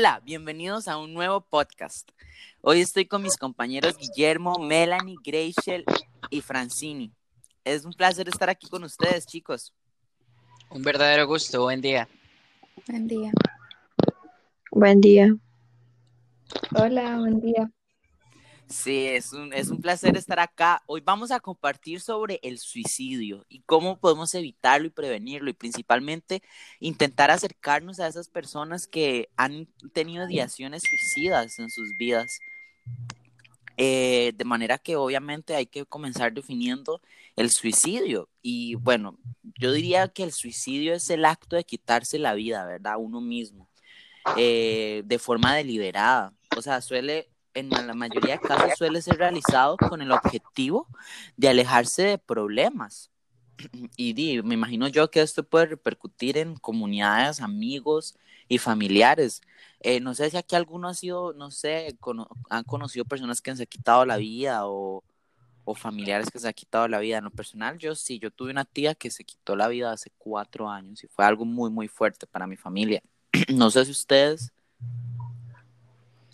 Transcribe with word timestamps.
Hola, 0.00 0.22
bienvenidos 0.24 0.88
a 0.88 0.96
un 0.96 1.12
nuevo 1.12 1.42
podcast. 1.42 2.08
Hoy 2.62 2.80
estoy 2.80 3.04
con 3.04 3.20
mis 3.20 3.36
compañeros 3.36 3.98
Guillermo, 3.98 4.58
Melanie, 4.58 5.18
Graciel 5.22 5.84
y 6.30 6.40
Francini. 6.40 7.12
Es 7.64 7.84
un 7.84 7.92
placer 7.92 8.26
estar 8.26 8.48
aquí 8.48 8.66
con 8.66 8.82
ustedes, 8.82 9.26
chicos. 9.26 9.74
Un 10.70 10.82
verdadero 10.82 11.26
gusto, 11.26 11.64
buen 11.64 11.82
día. 11.82 12.08
Buen 12.88 13.08
día. 13.08 13.30
Buen 14.70 15.02
día. 15.02 15.36
Hola, 16.74 17.18
buen 17.18 17.38
día. 17.38 17.70
Sí, 18.70 19.06
es 19.06 19.32
un, 19.32 19.52
es 19.52 19.68
un 19.68 19.80
placer 19.80 20.16
estar 20.16 20.38
acá. 20.38 20.80
Hoy 20.86 21.00
vamos 21.00 21.32
a 21.32 21.40
compartir 21.40 22.00
sobre 22.00 22.38
el 22.44 22.58
suicidio 22.60 23.44
y 23.48 23.62
cómo 23.62 23.98
podemos 23.98 24.32
evitarlo 24.36 24.86
y 24.86 24.90
prevenirlo 24.90 25.50
y 25.50 25.54
principalmente 25.54 26.40
intentar 26.78 27.32
acercarnos 27.32 27.98
a 27.98 28.06
esas 28.06 28.28
personas 28.28 28.86
que 28.86 29.28
han 29.36 29.66
tenido 29.92 30.30
ideaciones 30.30 30.84
suicidas 30.88 31.58
en 31.58 31.68
sus 31.68 31.88
vidas. 31.98 32.38
Eh, 33.76 34.32
de 34.36 34.44
manera 34.44 34.78
que 34.78 34.94
obviamente 34.94 35.56
hay 35.56 35.66
que 35.66 35.84
comenzar 35.84 36.32
definiendo 36.32 37.00
el 37.34 37.50
suicidio. 37.50 38.28
Y 38.40 38.76
bueno, 38.76 39.18
yo 39.58 39.72
diría 39.72 40.06
que 40.08 40.22
el 40.22 40.32
suicidio 40.32 40.94
es 40.94 41.10
el 41.10 41.24
acto 41.24 41.56
de 41.56 41.64
quitarse 41.64 42.20
la 42.20 42.34
vida, 42.34 42.64
¿verdad? 42.66 42.98
Uno 42.98 43.20
mismo, 43.20 43.68
eh, 44.36 45.02
de 45.06 45.18
forma 45.18 45.56
deliberada. 45.56 46.32
O 46.56 46.62
sea, 46.62 46.80
suele 46.82 47.30
en 47.54 47.70
la 47.70 47.94
mayoría 47.94 48.36
de 48.36 48.40
casos 48.40 48.72
suele 48.76 49.02
ser 49.02 49.18
realizado 49.18 49.76
con 49.76 50.02
el 50.02 50.12
objetivo 50.12 50.86
de 51.36 51.48
alejarse 51.48 52.02
de 52.02 52.18
problemas. 52.18 53.10
Y 53.96 54.40
me 54.42 54.54
imagino 54.54 54.88
yo 54.88 55.10
que 55.10 55.20
esto 55.20 55.42
puede 55.42 55.66
repercutir 55.66 56.38
en 56.38 56.56
comunidades, 56.56 57.40
amigos 57.40 58.16
y 58.48 58.58
familiares. 58.58 59.42
Eh, 59.80 60.00
no 60.00 60.14
sé 60.14 60.30
si 60.30 60.36
aquí 60.36 60.56
alguno 60.56 60.88
ha 60.88 60.94
sido, 60.94 61.32
no 61.34 61.50
sé, 61.50 61.96
han 62.48 62.64
conocido 62.64 63.04
personas 63.04 63.40
que 63.40 63.54
se 63.54 63.62
han 63.62 63.66
quitado 63.66 64.04
la 64.04 64.16
vida 64.16 64.66
o, 64.66 65.04
o 65.64 65.74
familiares 65.74 66.30
que 66.30 66.38
se 66.38 66.48
han 66.48 66.54
quitado 66.54 66.88
la 66.88 66.98
vida. 66.98 67.18
En 67.18 67.24
lo 67.24 67.30
personal, 67.30 67.78
yo 67.78 67.94
sí, 67.94 68.18
yo 68.18 68.30
tuve 68.30 68.50
una 68.50 68.64
tía 68.64 68.94
que 68.94 69.10
se 69.10 69.24
quitó 69.24 69.56
la 69.56 69.68
vida 69.68 69.92
hace 69.92 70.10
cuatro 70.18 70.68
años 70.68 71.04
y 71.04 71.08
fue 71.08 71.24
algo 71.24 71.44
muy, 71.44 71.70
muy 71.70 71.88
fuerte 71.88 72.26
para 72.26 72.46
mi 72.46 72.56
familia. 72.56 73.02
no 73.54 73.70
sé 73.70 73.84
si 73.84 73.90
ustedes 73.90 74.52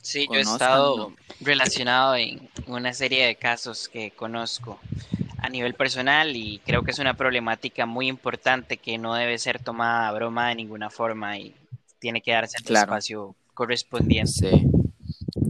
Sí, 0.06 0.28
yo 0.30 0.38
he 0.38 0.42
estado 0.42 1.12
relacionado 1.40 2.14
en 2.14 2.48
una 2.68 2.94
serie 2.94 3.26
de 3.26 3.34
casos 3.34 3.88
que 3.88 4.12
conozco 4.12 4.78
a 5.38 5.48
nivel 5.48 5.74
personal 5.74 6.36
y 6.36 6.60
creo 6.64 6.84
que 6.84 6.92
es 6.92 7.00
una 7.00 7.14
problemática 7.14 7.86
muy 7.86 8.06
importante 8.06 8.76
que 8.76 8.98
no 8.98 9.14
debe 9.14 9.36
ser 9.36 9.58
tomada 9.60 10.06
a 10.06 10.12
broma 10.12 10.48
de 10.48 10.54
ninguna 10.54 10.90
forma 10.90 11.36
y 11.38 11.56
tiene 11.98 12.22
que 12.22 12.30
darse 12.30 12.58
el 12.64 12.76
espacio 12.76 13.34
correspondiente. 13.52 14.32
Sí, 14.32 14.70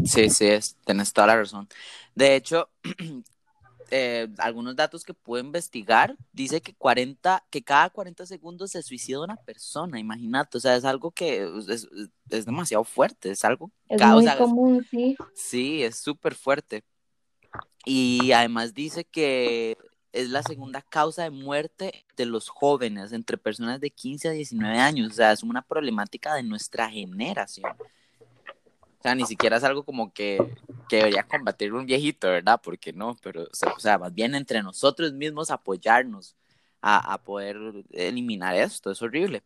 sí, 0.07 0.31
sí, 0.31 0.47
es, 0.47 0.75
tienes 0.87 1.13
toda 1.13 1.27
la 1.27 1.37
razón. 1.37 1.69
De 2.15 2.35
hecho, 2.35 2.71
Eh, 3.91 4.29
algunos 4.39 4.75
datos 4.75 5.05
que 5.05 5.15
puedo 5.15 5.45
investigar, 5.45 6.17
dice 6.33 6.61
que 6.61 6.75
40, 6.75 7.45
que 7.51 7.63
cada 7.63 7.89
40 7.91 8.27
segundos 8.27 8.73
se 8.73 8.83
suicida 8.83 9.21
una 9.21 9.37
persona, 9.37 10.01
imagínate, 10.01 10.59
o 10.59 10.61
sea, 10.61 10.77
es 10.77 10.85
algo 10.85 11.13
que 11.13 11.49
es, 11.69 11.89
demasiado 12.45 12.83
fuerte, 12.85 13.31
es 13.31 13.45
algo... 13.45 13.71
Es 13.89 14.05
muy 14.05 14.29
común, 14.37 14.87
sí. 14.91 15.17
Sí, 15.35 15.83
es 15.85 15.99
súper 15.99 16.35
fuerte. 16.35 16.83
Y 17.85 18.33
además 18.33 18.75
dice 18.75 19.05
que 19.05 19.77
es 20.13 20.31
la 20.31 20.43
segunda 20.43 20.83
causa 20.83 21.23
de 21.23 21.31
muerte 21.31 22.05
de 22.17 22.27
los 22.27 22.49
jóvenes 22.49 23.13
entre 23.13 23.39
personas 23.39 23.81
de 23.81 23.91
15 23.91 24.29
a 24.29 24.33
19 24.33 24.79
años, 24.79 25.13
o 25.13 25.15
sea, 25.15 25.33
es 25.33 25.43
una 25.43 25.63
problemática 25.63 26.35
de 26.35 26.43
nuestra 26.43 26.91
generación. 26.91 27.71
Sea, 29.07 29.15
ni 29.15 29.25
siquiera 29.25 29.59
es 29.59 29.63
algo 29.63 29.85
como 29.85 30.13
que, 30.13 30.39
que 30.89 30.97
debería 30.97 31.23
combatir 31.23 31.73
un 31.73 31.87
viejito, 31.87 32.27
¿verdad? 32.27 32.61
Porque 32.61 32.93
no, 32.93 33.17
pero, 33.23 33.45
o 33.45 33.79
sea, 33.79 33.99
más 33.99 34.13
bien 34.13 34.35
entre 34.35 34.65
nosotros 34.65 35.13
mismos 35.13 35.53
apoyarnos 35.53 36.35
a, 36.81 37.13
a 37.13 37.23
poder 37.23 37.57
eliminar 37.93 38.57
esto, 38.57 38.91
es 38.91 39.01
horrible. 39.01 39.45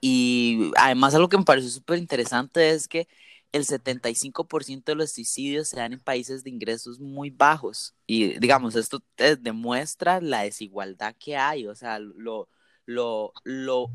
Y 0.00 0.70
además 0.76 1.16
algo 1.16 1.28
que 1.28 1.36
me 1.36 1.44
parece 1.44 1.68
súper 1.68 1.98
interesante 1.98 2.70
es 2.70 2.86
que 2.86 3.08
el 3.50 3.64
75% 3.64 4.84
de 4.84 4.94
los 4.94 5.10
suicidios 5.10 5.68
se 5.68 5.76
dan 5.76 5.92
en 5.92 6.00
países 6.00 6.44
de 6.44 6.50
ingresos 6.50 7.00
muy 7.00 7.30
bajos. 7.30 7.92
Y 8.06 8.38
digamos, 8.38 8.76
esto 8.76 9.02
demuestra 9.40 10.20
la 10.20 10.42
desigualdad 10.42 11.16
que 11.18 11.36
hay, 11.36 11.66
o 11.66 11.74
sea, 11.74 11.98
lo, 11.98 12.48
lo, 12.86 13.32
lo 13.42 13.90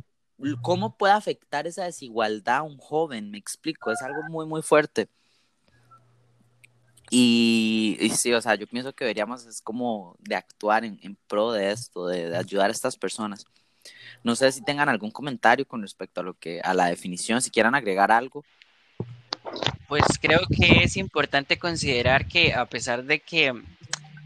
cómo 0.62 0.98
puede 0.98 1.14
afectar 1.14 1.68
esa 1.68 1.84
desigualdad 1.84 2.58
a 2.58 2.64
un 2.64 2.78
joven, 2.78 3.32
me 3.32 3.38
explico, 3.38 3.92
es 3.92 4.02
algo 4.02 4.24
muy, 4.30 4.46
muy 4.46 4.62
fuerte. 4.62 5.10
Y, 7.12 7.98
sí, 8.16 8.34
o 8.34 8.42
sea, 8.42 8.56
yo 8.56 8.68
pienso 8.68 8.94
que 8.94 9.04
deberíamos 9.04 9.46
es 9.46 9.62
como 9.62 10.16
de 10.20 10.36
actuar 10.36 10.86
en, 10.86 11.18
pro 11.28 11.52
de 11.52 11.72
esto, 11.72 12.08
de, 12.08 12.36
ayudar 12.36 12.70
a 12.70 12.74
estas 12.74 12.98
personas. 12.98 13.46
No 14.24 14.36
sé 14.36 14.52
si 14.52 14.62
tengan 14.62 14.90
algún 14.90 15.10
comentario 15.10 15.68
con 15.68 15.82
respecto 15.82 16.22
a 16.22 16.24
lo 16.24 16.36
que 16.36 16.62
a 16.62 16.74
la 16.74 16.88
definición, 16.88 17.42
si 17.42 17.50
quieran 17.50 17.74
agregar 17.74 18.12
algo. 18.12 18.44
Pues 19.88 20.04
creo 20.22 20.42
que 20.56 20.84
es 20.84 20.98
importante 20.98 21.58
considerar 21.58 22.28
que 22.28 22.54
a 22.54 22.66
pesar 22.66 23.04
de 23.04 23.22
que 23.22 23.54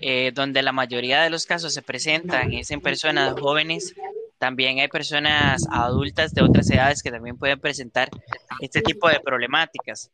eh, 0.02 0.32
donde 0.34 0.62
la 0.62 0.74
mayoría 0.74 1.22
de 1.22 1.30
los 1.30 1.46
casos 1.46 1.74
se 1.74 1.82
presentan 1.82 2.52
es 2.52 2.72
en 2.72 2.82
personas 2.82 3.40
jóvenes, 3.40 3.96
también 4.44 4.80
hay 4.80 4.90
personas 4.90 5.66
adultas 5.72 6.34
de 6.34 6.42
otras 6.42 6.70
edades 6.70 7.02
que 7.02 7.10
también 7.10 7.38
pueden 7.38 7.62
presentar 7.62 8.10
este 8.60 8.82
tipo 8.82 9.08
de 9.08 9.22
problemáticas. 9.22 10.12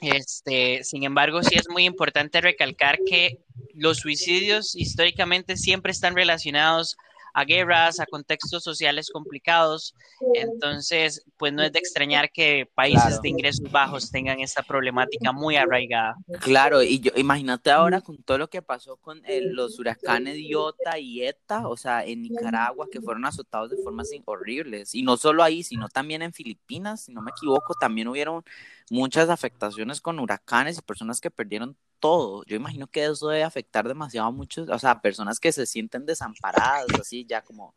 Este, 0.00 0.82
sin 0.82 1.04
embargo, 1.04 1.40
sí 1.40 1.54
es 1.54 1.68
muy 1.68 1.84
importante 1.84 2.40
recalcar 2.40 2.98
que 3.08 3.38
los 3.72 3.98
suicidios 3.98 4.74
históricamente 4.74 5.56
siempre 5.56 5.92
están 5.92 6.16
relacionados 6.16 6.96
a 7.34 7.44
guerras, 7.44 8.00
a 8.00 8.06
contextos 8.06 8.62
sociales 8.62 9.10
complicados. 9.12 9.94
Entonces, 10.34 11.24
pues 11.36 11.52
no 11.52 11.62
es 11.62 11.72
de 11.72 11.80
extrañar 11.80 12.30
que 12.30 12.66
países 12.74 13.20
de 13.20 13.28
ingresos 13.28 13.70
bajos 13.70 14.10
tengan 14.10 14.40
esta 14.40 14.62
problemática 14.62 15.32
muy 15.32 15.56
arraigada. 15.56 16.14
Claro, 16.40 16.82
y 16.82 17.00
yo 17.00 17.12
imagínate 17.16 17.70
ahora 17.70 18.00
con 18.00 18.22
todo 18.22 18.38
lo 18.38 18.48
que 18.48 18.62
pasó 18.62 18.96
con 18.96 19.20
los 19.26 19.78
huracanes 19.78 20.38
Iota 20.38 20.98
y 20.98 21.22
Eta, 21.22 21.68
o 21.68 21.76
sea, 21.76 22.04
en 22.04 22.22
Nicaragua, 22.22 22.86
que 22.90 23.00
fueron 23.00 23.24
azotados 23.24 23.70
de 23.70 23.76
formas 23.78 24.08
horribles. 24.24 24.94
Y 24.94 25.02
no 25.02 25.16
solo 25.16 25.42
ahí, 25.42 25.62
sino 25.62 25.88
también 25.88 26.22
en 26.22 26.32
Filipinas, 26.32 27.04
si 27.04 27.12
no 27.12 27.20
me 27.20 27.32
equivoco, 27.32 27.74
también 27.74 28.08
hubieron 28.08 28.44
muchas 28.90 29.28
afectaciones 29.28 30.00
con 30.00 30.18
huracanes 30.18 30.78
y 30.78 30.82
personas 30.82 31.20
que 31.20 31.30
perdieron 31.30 31.76
todo. 32.04 32.44
Yo 32.44 32.56
imagino 32.56 32.86
que 32.86 33.06
eso 33.06 33.28
debe 33.28 33.44
afectar 33.44 33.88
demasiado 33.88 34.28
a 34.28 34.30
muchos, 34.30 34.68
o 34.68 34.78
sea, 34.78 35.00
personas 35.00 35.40
que 35.40 35.52
se 35.52 35.64
sienten 35.64 36.04
desamparadas, 36.04 36.84
así 37.00 37.24
ya 37.24 37.40
como, 37.40 37.72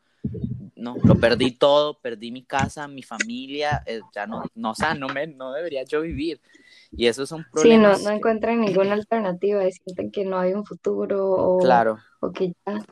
no, 0.75 0.97
lo 1.01 1.15
perdí 1.15 1.51
todo, 1.51 1.97
perdí 2.01 2.33
mi 2.33 2.43
casa, 2.43 2.89
mi 2.89 3.03
familia, 3.03 3.81
eh, 3.85 4.01
ya 4.13 4.27
no, 4.27 4.43
no, 4.53 4.71
o 4.71 4.75
sea, 4.75 4.93
no, 4.95 5.07
me, 5.07 5.27
no 5.27 5.53
debería 5.53 5.83
yo 5.83 6.01
vivir. 6.01 6.41
Y 6.91 7.07
eso 7.07 7.23
es 7.23 7.31
un 7.31 7.45
problema. 7.49 7.95
Sí, 7.95 8.03
no, 8.03 8.09
no 8.09 8.13
encuentran 8.17 8.59
ninguna 8.59 8.95
alternativa, 8.95 9.61
sienten 9.71 10.11
que 10.11 10.25
no 10.25 10.37
hay 10.37 10.51
un 10.51 10.65
futuro 10.65 11.31
o, 11.31 11.59
claro. 11.59 11.97
o 12.19 12.33
que 12.33 12.51
ya, 12.65 12.85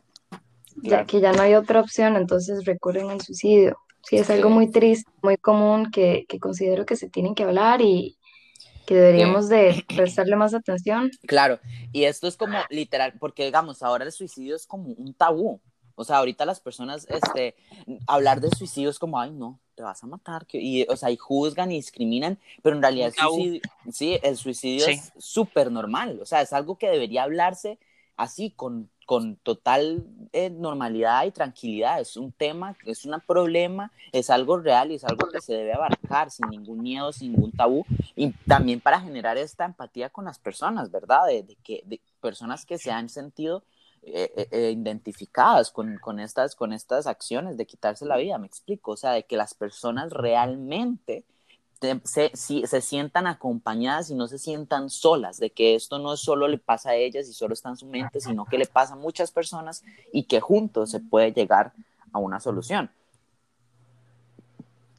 ya, 0.83 1.05
que 1.05 1.19
ya 1.19 1.33
no 1.33 1.41
hay 1.41 1.55
otra 1.55 1.81
opción, 1.81 2.15
entonces 2.15 2.63
recurren 2.63 3.09
al 3.09 3.19
suicidio. 3.19 3.77
Sí, 4.03 4.15
es 4.15 4.29
algo 4.29 4.49
muy 4.49 4.71
triste, 4.71 5.11
muy 5.21 5.35
común 5.35 5.91
que, 5.91 6.25
que 6.29 6.39
considero 6.39 6.85
que 6.85 6.95
se 6.95 7.09
tienen 7.09 7.35
que 7.35 7.43
hablar 7.43 7.81
y, 7.81 8.17
que 8.85 8.95
deberíamos 8.95 9.49
de 9.49 9.83
prestarle 9.95 10.35
más 10.35 10.53
atención. 10.53 11.11
Claro, 11.27 11.59
y 11.91 12.03
esto 12.03 12.27
es 12.27 12.37
como 12.37 12.57
literal, 12.69 13.13
porque 13.19 13.45
digamos, 13.45 13.83
ahora 13.83 14.05
el 14.05 14.11
suicidio 14.11 14.55
es 14.55 14.65
como 14.65 14.89
un 14.89 15.13
tabú. 15.13 15.61
O 15.97 16.03
sea, 16.03 16.17
ahorita 16.17 16.45
las 16.45 16.59
personas, 16.59 17.07
este, 17.09 17.55
hablar 18.05 18.41
de 18.41 18.49
suicidio 18.49 18.89
es 18.89 18.99
como, 18.99 19.19
ay, 19.19 19.31
no, 19.31 19.61
te 19.75 19.83
vas 19.83 20.03
a 20.03 20.07
matar. 20.07 20.45
Y, 20.51 20.85
o 20.89 20.97
sea, 20.97 21.09
y 21.09 21.15
juzgan 21.15 21.71
y 21.71 21.75
discriminan, 21.75 22.37
pero 22.61 22.75
en 22.75 22.81
realidad 22.81 23.07
el 23.07 23.13
suicidio, 23.13 23.61
sí, 23.91 24.19
el 24.21 24.35
suicidio 24.35 24.87
es 24.87 25.13
súper 25.17 25.71
normal. 25.71 26.19
O 26.21 26.25
sea, 26.25 26.41
es 26.41 26.51
algo 26.51 26.77
que 26.77 26.89
debería 26.89 27.23
hablarse 27.23 27.79
así, 28.17 28.51
con 28.51 28.89
con 29.05 29.35
total 29.37 30.05
eh, 30.33 30.49
normalidad 30.49 31.25
y 31.25 31.31
tranquilidad. 31.31 31.99
Es 31.99 32.17
un 32.17 32.31
tema, 32.31 32.75
es 32.85 33.05
un 33.05 33.21
problema, 33.25 33.91
es 34.11 34.29
algo 34.29 34.57
real 34.57 34.91
y 34.91 34.95
es 34.95 35.03
algo 35.03 35.29
que 35.29 35.41
se 35.41 35.53
debe 35.53 35.73
abarcar 35.73 36.31
sin 36.31 36.49
ningún 36.49 36.81
miedo, 36.81 37.13
sin 37.13 37.33
ningún 37.33 37.51
tabú. 37.51 37.85
Y 38.15 38.31
también 38.47 38.81
para 38.81 38.99
generar 38.99 39.37
esta 39.37 39.65
empatía 39.65 40.09
con 40.09 40.25
las 40.25 40.39
personas, 40.39 40.91
¿verdad? 40.91 41.27
De, 41.27 41.45
que 41.63 41.83
de 41.85 42.01
personas 42.19 42.65
que 42.65 42.77
se 42.77 42.91
han 42.91 43.09
sentido 43.09 43.63
eh, 44.01 44.47
eh, 44.51 44.71
identificadas 44.71 45.71
con, 45.71 45.97
con, 45.97 46.19
estas, 46.19 46.55
con 46.55 46.73
estas 46.73 47.07
acciones 47.07 47.57
de 47.57 47.65
quitarse 47.65 48.05
la 48.05 48.17
vida, 48.17 48.37
me 48.37 48.47
explico. 48.47 48.91
O 48.91 48.97
sea, 48.97 49.11
de 49.11 49.23
que 49.23 49.37
las 49.37 49.53
personas 49.53 50.11
realmente 50.11 51.23
se, 52.03 52.31
se, 52.33 52.81
sientan 52.81 53.27
acompañadas 53.27 54.09
y 54.09 54.15
no 54.15 54.27
se 54.27 54.37
sientan 54.37 54.89
solas, 54.89 55.37
de 55.37 55.51
que 55.51 55.75
esto 55.75 55.99
no 55.99 56.17
solo 56.17 56.47
le 56.47 56.57
pasa 56.57 56.91
a 56.91 56.95
ellas 56.95 57.27
y 57.27 57.33
solo 57.33 57.53
está 57.53 57.69
en 57.69 57.77
su 57.77 57.85
mente, 57.85 58.21
sino 58.21 58.45
que 58.45 58.57
le 58.57 58.65
pasa 58.65 58.93
a 58.93 58.97
muchas 58.97 59.31
personas 59.31 59.83
y 60.11 60.23
que 60.23 60.39
juntos 60.39 60.91
se 60.91 60.99
puede 60.99 61.31
llegar 61.31 61.73
a 62.11 62.19
una 62.19 62.39
solución. 62.39 62.89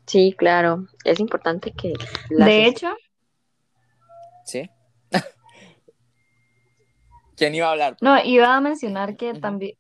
Sí, 0.07 0.35
claro, 0.37 0.87
es 1.05 1.19
importante 1.19 1.73
que... 1.73 1.95
De 2.31 2.67
hecho... 2.67 2.95
Sí. 4.45 4.71
¿Quién 7.37 7.55
iba 7.55 7.67
a 7.67 7.73
hablar? 7.73 7.97
No, 8.01 8.23
iba 8.23 8.57
a 8.57 8.61
mencionar 8.61 9.17
que 9.17 9.35
también... 9.35 9.77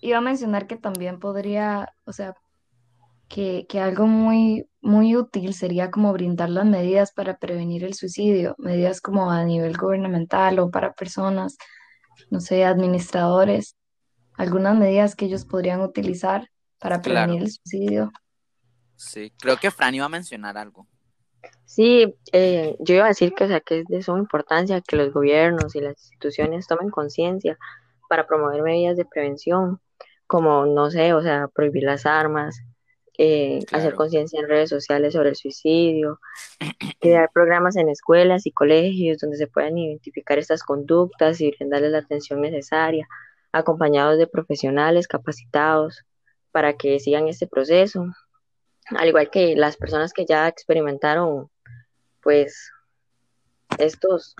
Iba 0.00 0.18
a 0.18 0.20
mencionar 0.20 0.66
que 0.66 0.76
también 0.76 1.20
podría, 1.20 1.94
o 2.04 2.12
sea, 2.12 2.34
que, 3.32 3.64
que 3.66 3.80
algo 3.80 4.06
muy, 4.06 4.66
muy 4.82 5.16
útil 5.16 5.54
sería 5.54 5.90
como 5.90 6.12
brindar 6.12 6.50
las 6.50 6.66
medidas 6.66 7.12
para 7.12 7.38
prevenir 7.38 7.82
el 7.82 7.94
suicidio, 7.94 8.54
medidas 8.58 9.00
como 9.00 9.30
a 9.30 9.42
nivel 9.42 9.74
gubernamental 9.74 10.58
o 10.58 10.70
para 10.70 10.92
personas, 10.92 11.56
no 12.28 12.40
sé, 12.40 12.66
administradores, 12.66 13.74
algunas 14.36 14.76
medidas 14.76 15.16
que 15.16 15.24
ellos 15.24 15.46
podrían 15.46 15.80
utilizar 15.80 16.50
para 16.78 17.00
prevenir 17.00 17.40
el 17.40 17.50
suicidio. 17.50 18.12
Sí, 18.96 19.32
creo 19.38 19.56
que 19.56 19.70
Fran 19.70 19.94
iba 19.94 20.04
a 20.04 20.10
mencionar 20.10 20.58
algo. 20.58 20.86
Sí, 21.64 22.14
eh, 22.32 22.76
yo 22.80 22.96
iba 22.96 23.06
a 23.06 23.08
decir 23.08 23.32
que, 23.32 23.44
o 23.44 23.48
sea, 23.48 23.60
que 23.60 23.80
es 23.80 23.86
de 23.86 24.02
suma 24.02 24.18
importancia 24.18 24.82
que 24.82 24.96
los 24.96 25.10
gobiernos 25.10 25.74
y 25.74 25.80
las 25.80 25.98
instituciones 25.98 26.66
tomen 26.66 26.90
conciencia 26.90 27.56
para 28.10 28.26
promover 28.26 28.60
medidas 28.60 28.98
de 28.98 29.06
prevención, 29.06 29.80
como, 30.26 30.66
no 30.66 30.90
sé, 30.90 31.14
o 31.14 31.22
sea, 31.22 31.48
prohibir 31.48 31.84
las 31.84 32.04
armas, 32.04 32.62
eh, 33.18 33.60
hacer 33.72 33.94
conciencia 33.94 34.40
en 34.40 34.48
redes 34.48 34.70
sociales 34.70 35.12
sobre 35.12 35.30
el 35.30 35.36
suicidio, 35.36 36.18
crear 37.00 37.30
programas 37.32 37.76
en 37.76 37.88
escuelas 37.88 38.46
y 38.46 38.52
colegios 38.52 39.18
donde 39.18 39.36
se 39.36 39.46
puedan 39.46 39.76
identificar 39.76 40.38
estas 40.38 40.62
conductas 40.62 41.40
y 41.40 41.50
brindarles 41.50 41.92
la 41.92 41.98
atención 41.98 42.40
necesaria, 42.40 43.06
acompañados 43.52 44.18
de 44.18 44.26
profesionales 44.26 45.08
capacitados 45.08 46.04
para 46.52 46.74
que 46.74 46.98
sigan 47.00 47.28
este 47.28 47.46
proceso, 47.46 48.06
al 48.86 49.08
igual 49.08 49.30
que 49.30 49.56
las 49.56 49.76
personas 49.76 50.12
que 50.12 50.24
ya 50.26 50.48
experimentaron 50.48 51.50
pues 52.22 52.70
estos 53.78 54.34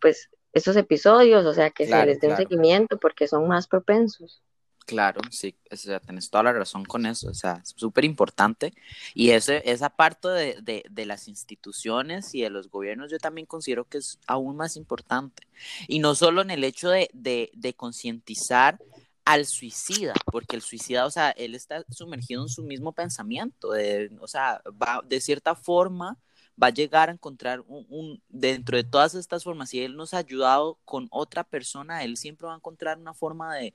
pues 0.00 0.28
estos 0.52 0.76
episodios, 0.76 1.46
o 1.46 1.54
sea, 1.54 1.70
que 1.70 1.86
se 1.86 2.06
les 2.06 2.20
dé 2.20 2.28
un 2.28 2.36
seguimiento 2.36 2.98
porque 2.98 3.28
son 3.28 3.46
más 3.46 3.68
propensos. 3.68 4.42
Claro, 4.86 5.20
sí, 5.30 5.56
o 5.70 5.76
sea, 5.76 6.00
tenés 6.00 6.30
toda 6.30 6.44
la 6.44 6.52
razón 6.52 6.84
con 6.84 7.06
eso, 7.06 7.28
o 7.28 7.34
sea, 7.34 7.62
súper 7.64 8.04
importante. 8.04 8.72
Y 9.14 9.30
ese, 9.30 9.62
esa 9.70 9.88
parte 9.88 10.28
de, 10.28 10.84
de, 10.90 11.06
las 11.06 11.28
instituciones 11.28 12.34
y 12.34 12.42
de 12.42 12.50
los 12.50 12.68
gobiernos 12.68 13.10
yo 13.10 13.18
también 13.18 13.46
considero 13.46 13.84
que 13.84 13.98
es 13.98 14.18
aún 14.26 14.56
más 14.56 14.76
importante. 14.76 15.44
Y 15.86 16.00
no 16.00 16.14
solo 16.14 16.42
en 16.42 16.50
el 16.50 16.64
hecho 16.64 16.90
de, 16.90 17.08
de 17.12 17.74
concientizar 17.74 18.78
al 19.24 19.46
suicida, 19.46 20.14
porque 20.26 20.56
el 20.56 20.62
suicida, 20.62 21.06
o 21.06 21.10
sea, 21.10 21.30
él 21.30 21.54
está 21.54 21.84
sumergido 21.90 22.42
en 22.42 22.48
su 22.48 22.64
mismo 22.64 22.92
pensamiento, 22.92 23.70
de, 23.70 24.10
o 24.20 24.26
sea, 24.26 24.60
va 24.70 25.02
de 25.06 25.20
cierta 25.20 25.54
forma 25.54 26.18
va 26.60 26.68
a 26.68 26.70
llegar 26.70 27.08
a 27.08 27.12
encontrar 27.12 27.62
un, 27.66 28.22
dentro 28.28 28.76
de 28.76 28.84
todas 28.84 29.14
estas 29.14 29.44
formas, 29.44 29.70
si 29.70 29.82
él 29.82 29.96
nos 29.96 30.14
ha 30.14 30.18
ayudado 30.18 30.78
con 30.84 31.08
otra 31.10 31.44
persona, 31.44 32.04
él 32.04 32.16
siempre 32.16 32.46
va 32.46 32.54
a 32.54 32.56
encontrar 32.56 32.98
una 32.98 33.14
forma 33.14 33.54
de, 33.56 33.74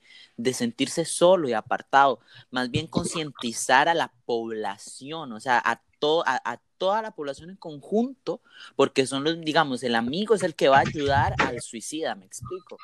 sentirse 0.52 1.04
solo 1.04 1.48
y 1.48 1.52
apartado, 1.52 2.20
más 2.50 2.70
bien 2.70 2.86
concientizar 2.86 3.88
a 3.88 3.94
la 3.94 4.12
población, 4.24 5.32
o 5.32 5.40
sea, 5.40 5.58
a, 5.58 5.72
a, 5.72 6.60
toda 6.78 7.00
la 7.00 7.10
población 7.10 7.48
en 7.50 7.56
conjunto, 7.56 8.42
porque 8.76 9.06
son 9.06 9.24
los, 9.24 9.40
digamos, 9.40 9.82
el 9.82 9.94
amigo 9.94 10.34
es 10.34 10.42
el 10.42 10.54
que 10.54 10.68
va 10.68 10.78
a 10.78 10.84
ayudar 10.86 11.34
al 11.38 11.60
suicida, 11.62 12.14
me 12.14 12.26
explico. 12.26 12.76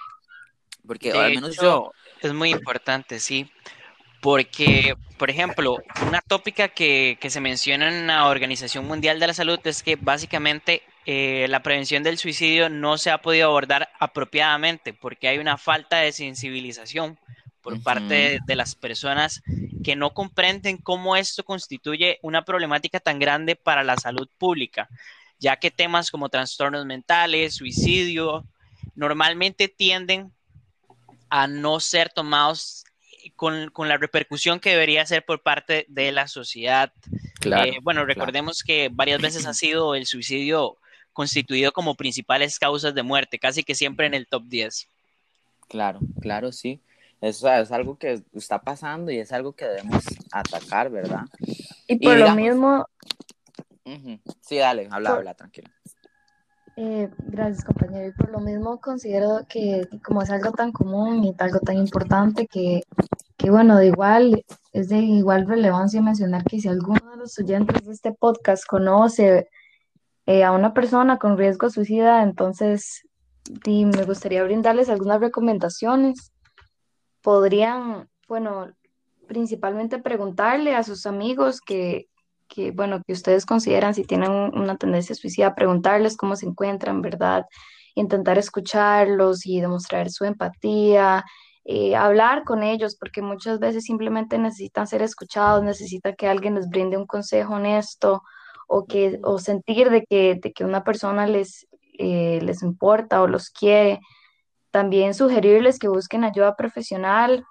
Porque 0.87 1.13
al 1.13 1.35
menos 1.35 1.57
yo... 1.57 1.93
Es 2.21 2.33
muy 2.33 2.51
importante, 2.51 3.21
sí. 3.21 3.51
Porque, 4.23 4.95
por 5.19 5.31
ejemplo, 5.31 5.79
una 6.07 6.21
tópica 6.21 6.69
que, 6.69 7.19
se 7.29 7.41
menciona 7.41 7.89
en 7.89 8.07
la 8.07 8.29
Organización 8.29 8.87
Mundial 8.87 9.19
de 9.19 9.27
la 9.27 9.35
Salud 9.35 9.59
es 9.65 9.83
que 9.83 9.97
básicamente 9.97 10.83
eh, 11.07 11.47
la 11.49 11.65
prevención 11.65 12.05
del 12.05 12.19
suicidio 12.19 12.69
no 12.69 12.99
se 12.99 13.11
ha 13.11 13.19
podido 13.19 13.49
abordar 13.49 13.89
apropiadamente 13.99 14.95
porque 14.95 15.27
hay 15.27 15.39
una 15.39 15.59
falta 15.59 15.97
de 15.97 16.13
sensibilización 16.13 17.19
por 17.63 17.83
parte 17.83 18.39
de, 18.47 18.57
las 18.57 18.77
personas 18.77 19.43
que 19.83 19.97
no 19.97 20.15
comprenden 20.15 20.77
cómo 20.77 21.17
esto 21.17 21.43
constituye 21.43 22.21
una 22.23 22.45
problemática 22.45 23.01
tan 23.01 23.19
grande 23.19 23.57
para 23.57 23.83
la 23.83 23.97
salud 23.97 24.29
pública, 24.39 24.89
ya 25.41 25.57
que 25.57 25.73
temas 25.73 26.13
como 26.13 26.29
trastornos 26.29 26.87
mentales, 26.87 27.57
suicidio, 27.57 28.45
normalmente 28.95 29.67
tienden 29.67 30.33
a 31.29 31.49
no 31.49 31.81
ser 31.81 32.09
tomados 32.13 32.85
con, 33.37 33.71
la 33.89 33.97
repercusión 33.97 34.61
que 34.61 34.71
debería 34.71 35.05
ser 35.07 35.25
por 35.25 35.43
parte 35.43 35.87
de 35.89 36.13
la 36.13 36.29
sociedad. 36.29 36.93
Eh, 37.45 37.79
bueno, 37.83 38.05
recordemos 38.05 38.63
que 38.63 38.89
varias 38.93 39.21
veces 39.21 39.47
ha 39.47 39.55
sido 39.55 39.95
el 39.95 40.07
suicidio 40.07 40.79
constituido 41.13 41.73
como 41.73 41.95
principales 41.95 42.59
causas 42.59 42.95
de 42.95 43.03
muerte, 43.03 43.39
casi 43.39 43.63
que 43.65 43.75
siempre 43.75 44.07
en 44.07 44.15
el 44.15 44.27
top 44.27 44.45
10. 44.47 44.89
Claro, 45.69 46.01
claro, 46.21 46.53
sí. 46.53 46.81
Eso 47.21 47.49
es 47.53 47.71
algo 47.71 47.97
que 47.97 48.23
está 48.35 48.61
pasando 48.61 49.13
y 49.13 49.19
es 49.19 49.33
algo 49.33 49.53
que 49.53 49.65
debemos 49.65 50.05
atacar, 50.33 50.91
¿verdad? 50.91 51.23
Y 51.87 51.97
por 51.97 52.17
lo 52.17 52.35
mismo... 52.35 52.87
Sí, 54.41 54.57
dale, 54.57 54.89
habla, 54.91 55.11
habla, 55.11 55.35
tranquila. 55.35 55.71
Eh, 56.77 57.11
gracias, 57.19 57.65
compañero. 57.65 58.09
Y 58.09 58.13
por 58.13 58.31
lo 58.31 58.41
mismo 58.41 58.81
considero 58.81 59.47
que 59.49 59.89
como 60.03 60.23
es 60.23 60.31
algo 60.31 60.53
tan 60.53 60.73
común 60.73 61.23
y 61.25 61.35
algo 61.39 61.61
tan 61.61 61.77
importante 61.77 62.47
que, 62.47 62.83
que, 63.43 63.51
bueno, 63.51 63.77
de 63.77 63.87
igual, 63.89 64.45
es 64.73 64.89
de 64.89 64.99
igual 64.99 65.49
relevancia 65.49 66.01
mencionar 66.01 66.45
que 66.45 66.61
si 66.61 66.69
alguno 66.69 67.11
de 67.11 67.17
los 67.17 67.37
oyentes 67.41 67.85
de 67.85 67.93
este 67.93 68.13
podcast 68.13 68.65
conoce 68.65 69.49
eh, 70.27 70.45
a 70.45 70.53
una 70.53 70.73
persona 70.73 71.19
con 71.19 71.37
riesgo 71.37 71.69
suicida, 71.69 72.23
entonces 72.23 73.03
me 73.67 74.05
gustaría 74.05 74.45
brindarles 74.45 74.89
algunas 74.89 75.21
recomendaciones. 75.21 76.33
Podrían, 77.21 78.09
bueno, 78.29 78.73
principalmente 79.27 79.99
preguntarle 79.99 80.77
a 80.77 80.85
sus 80.85 81.05
amigos 81.07 81.61
que, 81.61 82.07
que, 82.47 82.71
bueno, 82.71 83.03
que 83.05 83.13
ustedes 83.13 83.45
consideran 83.45 83.95
si 83.95 84.05
tienen 84.05 84.31
una 84.31 84.77
tendencia 84.77 85.17
suicida, 85.17 85.57
preguntarles 85.57 86.17
cómo 86.17 86.37
se 86.37 86.47
encuentran, 86.47 87.03
¿verdad? 87.03 87.47
Intentar 87.97 88.39
escucharlos 88.39 89.47
y 89.47 89.61
demostrar 89.61 90.11
su 90.11 90.25
empatía, 90.25 91.25
eh, 91.65 91.97
hablar 91.97 92.45
con 92.45 92.63
ellos, 92.63 92.97
porque 92.99 93.23
muchas 93.23 93.59
veces 93.59 93.85
simplemente 93.85 94.39
necesitan 94.39 94.87
ser 94.87 95.03
escuchados, 95.03 95.63
necesitan 95.63 96.15
que 96.17 96.29
alguien 96.29 96.55
les 96.55 96.69
brinde 96.69 96.97
un 96.97 97.07
consejo 97.07 97.55
honesto 97.55 98.23
o, 98.69 98.87
que, 98.87 99.21
o 99.23 99.39
sentir 99.39 99.91
de 99.91 100.05
que, 100.05 100.39
de 100.43 100.53
que 100.53 100.65
una 100.65 100.85
persona 100.85 101.27
les, 101.27 101.67
eh, 101.99 102.41
les 102.43 102.63
importa 102.63 103.23
o 103.23 103.27
los 103.27 103.51
quiere. 103.51 104.01
También 104.71 105.15
sugerirles 105.15 105.79
que 105.79 105.89
busquen 105.89 106.25
ayuda 106.25 106.57
profesional 106.57 107.45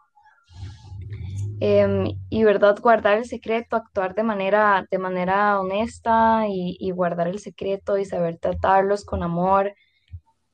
Em, 1.63 2.17
y 2.31 2.43
verdad 2.43 2.79
guardar 2.81 3.19
el 3.19 3.25
secreto, 3.25 3.75
actuar 3.75 4.15
de 4.15 4.23
manera, 4.23 4.87
de 4.89 4.97
manera 4.97 5.59
honesta 5.59 6.45
y, 6.49 6.89
guardar 6.89 7.27
el 7.27 7.37
secreto 7.37 7.99
y 7.99 8.05
saber 8.05 8.39
tratarlos 8.39 9.05
con 9.05 9.21
amor. 9.21 9.71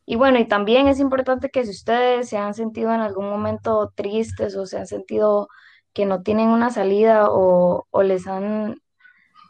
Y 0.09 0.15
bueno, 0.15 0.39
y 0.39 0.47
también 0.47 0.87
es 0.87 1.01
importante 1.01 1.49
que 1.49 1.65
si 1.65 1.71
ustedes 1.71 2.29
se 2.29 2.37
han 2.37 2.53
sentido 2.53 2.93
en 2.93 3.01
algún 3.01 3.29
momento 3.29 3.91
tristes 3.93 4.55
o 4.55 4.65
se 4.65 4.77
han 4.77 4.87
sentido 4.87 5.49
que 5.93 6.05
no 6.05 6.23
tienen 6.23 6.47
una 6.47 6.69
salida 6.69 7.27
o, 7.29 7.85
les 8.03 8.25
han, 8.25 8.81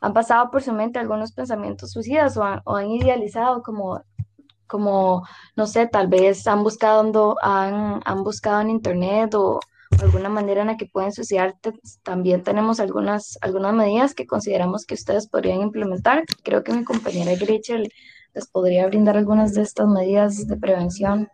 han 0.01 0.13
pasado 0.13 0.49
por 0.49 0.63
su 0.63 0.73
mente 0.73 0.97
algunos 0.97 1.31
pensamientos 1.33 1.91
suicidas 1.91 2.37
o 2.37 2.43
han, 2.43 2.89
idealizado 2.89 3.61
como, 3.61 4.01
como, 4.65 5.27
no 5.55 5.67
sé, 5.67 5.85
tal 5.87 6.07
vez 6.07 6.47
han 6.47 6.63
buscado, 6.63 7.37
han, 7.43 8.01
han 8.03 8.23
buscado 8.23 8.61
en 8.61 8.71
internet 8.71 9.35
o 9.35 9.59
alguna 10.01 10.29
manera 10.29 10.61
en 10.61 10.67
la 10.67 10.77
que 10.77 10.87
pueden 10.87 11.11
suicidarte, 11.11 11.73
también 12.01 12.41
tenemos 12.41 12.79
algunas, 12.79 13.37
algunas 13.41 13.73
medidas 13.75 14.15
que 14.15 14.25
consideramos 14.25 14.85
que 14.85 14.95
ustedes 14.95 15.27
podrían 15.27 15.61
implementar. 15.61 16.23
Creo 16.43 16.63
que 16.63 16.73
mi 16.73 16.83
compañera 16.83 17.35
Gretchen 17.35 17.83
podría 18.45 18.85
brindar 18.85 19.17
algunas 19.17 19.53
de 19.53 19.63
estas 19.63 19.87
medidas 19.87 20.47
de 20.47 20.57
prevención. 20.57 21.29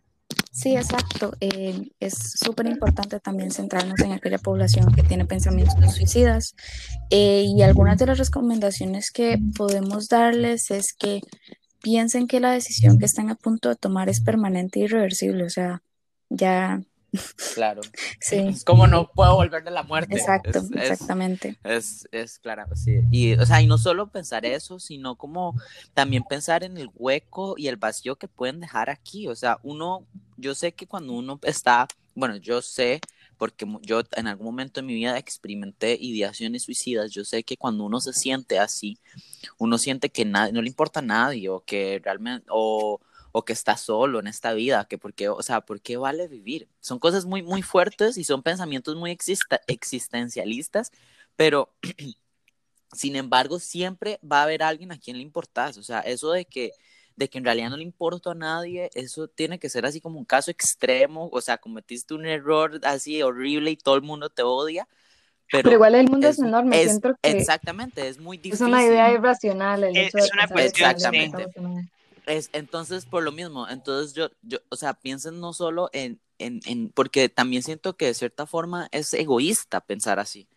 Sí, 0.52 0.76
exacto. 0.76 1.34
Eh, 1.42 1.92
es 2.00 2.14
súper 2.36 2.68
importante 2.68 3.20
también 3.20 3.52
centrarnos 3.52 4.00
en 4.00 4.14
aquella 4.14 4.38
población 4.38 4.94
que 4.94 5.04
tiene 5.04 5.26
pensamientos 5.26 5.96
suicidas. 5.96 6.56
Eh, 7.10 7.44
y 7.46 7.62
algunas 7.64 7.98
de 7.98 8.06
las 8.06 8.20
recomendaciones 8.20 9.12
que 9.12 9.40
podemos 9.58 10.08
darles 10.10 10.72
es 10.72 10.94
que 10.94 11.22
piensen 11.82 12.28
que 12.28 12.40
la 12.40 12.52
decisión 12.52 13.00
que 13.00 13.06
están 13.06 13.30
a 13.30 13.36
punto 13.36 13.70
de 13.70 13.76
tomar 13.76 14.10
es 14.10 14.22
permanente 14.22 14.80
e 14.80 14.84
irreversible. 14.84 15.44
O 15.44 15.50
sea, 15.50 15.82
ya 16.30 16.82
Claro. 17.53 17.82
Sí. 18.20 18.38
Es 18.53 18.63
como 18.63 18.88
no 18.88 19.10
puedo 19.12 19.36
volver 19.36 19.63
de 19.63 19.72
la 19.72 19.84
muerte. 19.84 20.15
Exacto, 20.15 20.60
exactamente. 20.75 21.58
Es, 21.63 22.08
es, 22.12 22.39
claro, 22.39 22.75
sí. 22.75 23.01
Y, 23.12 23.34
o 23.34 23.46
sea, 23.46 23.62
y 23.62 23.67
no 23.67 23.77
solo 23.77 24.08
pensar 24.08 24.46
eso, 24.46 24.79
sino 24.79 25.15
como 25.15 25.55
también 25.93 26.24
pensar 26.24 26.63
en 26.63 26.77
el 26.77 26.89
hueco 26.96 27.55
y 27.58 27.67
el 27.67 27.77
vacío 27.77 28.15
que 28.15 28.27
pueden 28.27 28.60
dejar 28.60 28.89
aquí. 28.89 29.27
O 29.27 29.36
sea, 29.36 29.60
uno, 29.63 30.05
yo 30.38 30.55
sé 30.55 30.74
que 30.74 30.88
cuando 30.88 31.13
uno 31.13 31.39
está, 31.43 31.88
bueno, 32.15 32.36
yo 32.38 32.62
sé 32.62 33.00
porque 33.38 33.65
yo 33.82 34.01
en 34.15 34.27
algún 34.27 34.46
momento 34.46 34.79
de 34.79 34.88
mi 34.88 34.93
vida 34.93 35.17
experimenté 35.17 35.98
ideaciones 36.00 36.63
suicidas. 36.63 37.12
Yo 37.12 37.25
sé 37.25 37.43
que 37.43 37.58
cuando 37.58 37.84
uno 37.84 38.00
se 38.00 38.13
siente 38.13 38.58
así, 38.60 38.98
uno 39.58 39.77
siente 39.77 40.10
que 40.10 40.24
no 40.24 40.50
le 40.50 40.67
importa 40.67 41.00
a 41.00 41.03
nadie 41.03 41.50
o 41.50 41.60
que 41.60 42.00
realmente, 42.03 42.46
o, 42.50 43.01
o 43.34 43.44
que 43.44 43.52
está 43.52 43.75
solo 43.78 44.20
en 44.20 44.28
esta 44.28 44.54
vida, 44.54 44.86
que 44.86 44.98
porque, 44.98 45.28
o 45.28 45.42
sea, 45.42 45.62
¿por 45.62 45.82
qué 45.82 45.98
vale 45.98 46.28
vivir? 46.28 46.70
Son 46.80 47.00
cosas 47.00 47.25
muy, 47.25 47.42
muy 47.42 47.63
fuertes 47.63 48.18
y 48.18 48.24
son 48.24 48.44
pensamientos 48.44 48.96
muy 48.96 49.18
existencialistas, 49.68 50.92
pero 51.36 51.74
sin 52.94 53.16
embargo 53.16 53.60
siempre 53.60 54.20
va 54.24 54.42
a 54.42 54.44
haber 54.44 54.62
alguien 54.62 54.92
a 54.92 55.00
quien 55.00 55.18
le 55.18 55.24
importas, 55.24 55.78
o 55.78 55.84
sea, 55.84 56.00
eso 56.02 56.32
de 56.32 56.46
que 56.46 56.72
de 57.16 57.30
que 57.30 57.38
en 57.38 57.46
realidad 57.46 57.70
no 57.70 57.78
le 57.78 57.84
importa 57.84 58.32
a 58.32 58.36
nadie, 58.36 58.90
eso 58.96 59.28
tiene 59.28 59.60
que 59.60 59.70
ser 59.70 59.86
así 59.86 60.02
como 60.02 60.18
un 60.18 60.25
caso 60.25 60.50
extremo, 60.50 61.30
o 61.32 61.42
sea, 61.42 61.58
cometiste 61.58 62.13
un 62.13 62.25
error 62.25 62.82
así 62.84 63.22
horrible 63.22 63.72
y 63.72 63.78
todo 63.78 63.96
el 63.96 64.02
mundo 64.02 64.30
te 64.30 64.42
odia. 64.42 64.88
Pero, 65.52 65.72
igual 65.72 65.94
el 65.94 66.10
mundo 66.10 66.28
es, 66.28 66.40
enorme, 66.40 66.84
siento 66.84 67.16
que 67.22 67.30
exactamente, 67.30 68.08
es 68.08 68.20
muy 68.20 68.38
difícil. 68.38 68.66
Es 68.66 68.72
una 68.72 68.84
idea 68.84 69.12
irracional. 69.12 69.84
El 69.84 69.96
es, 69.96 70.13
una 70.34 70.48
cuestión. 70.48 70.90
Exactamente. 70.90 71.46
Es, 72.25 72.50
entonces, 72.53 73.06
por 73.06 73.24
lo 73.24 73.32
mismo, 73.32 73.68
entonces 73.68 74.13
yo, 74.13 74.30
yo, 74.42 74.60
o 74.70 74.75
sea, 74.75 74.94
piensen 74.94 75.39
no 75.39 75.53
solo 75.53 75.89
en, 75.94 76.22
en, 76.38 76.62
en, 76.65 76.89
porque 76.89 77.30
también 77.30 77.63
siento 77.63 77.98
que 77.98 78.08
de 78.08 78.13
cierta 78.13 78.46
forma 78.46 78.88
es 78.92 79.13
egoísta 79.13 79.82
pensar 79.82 80.20
así, 80.20 80.48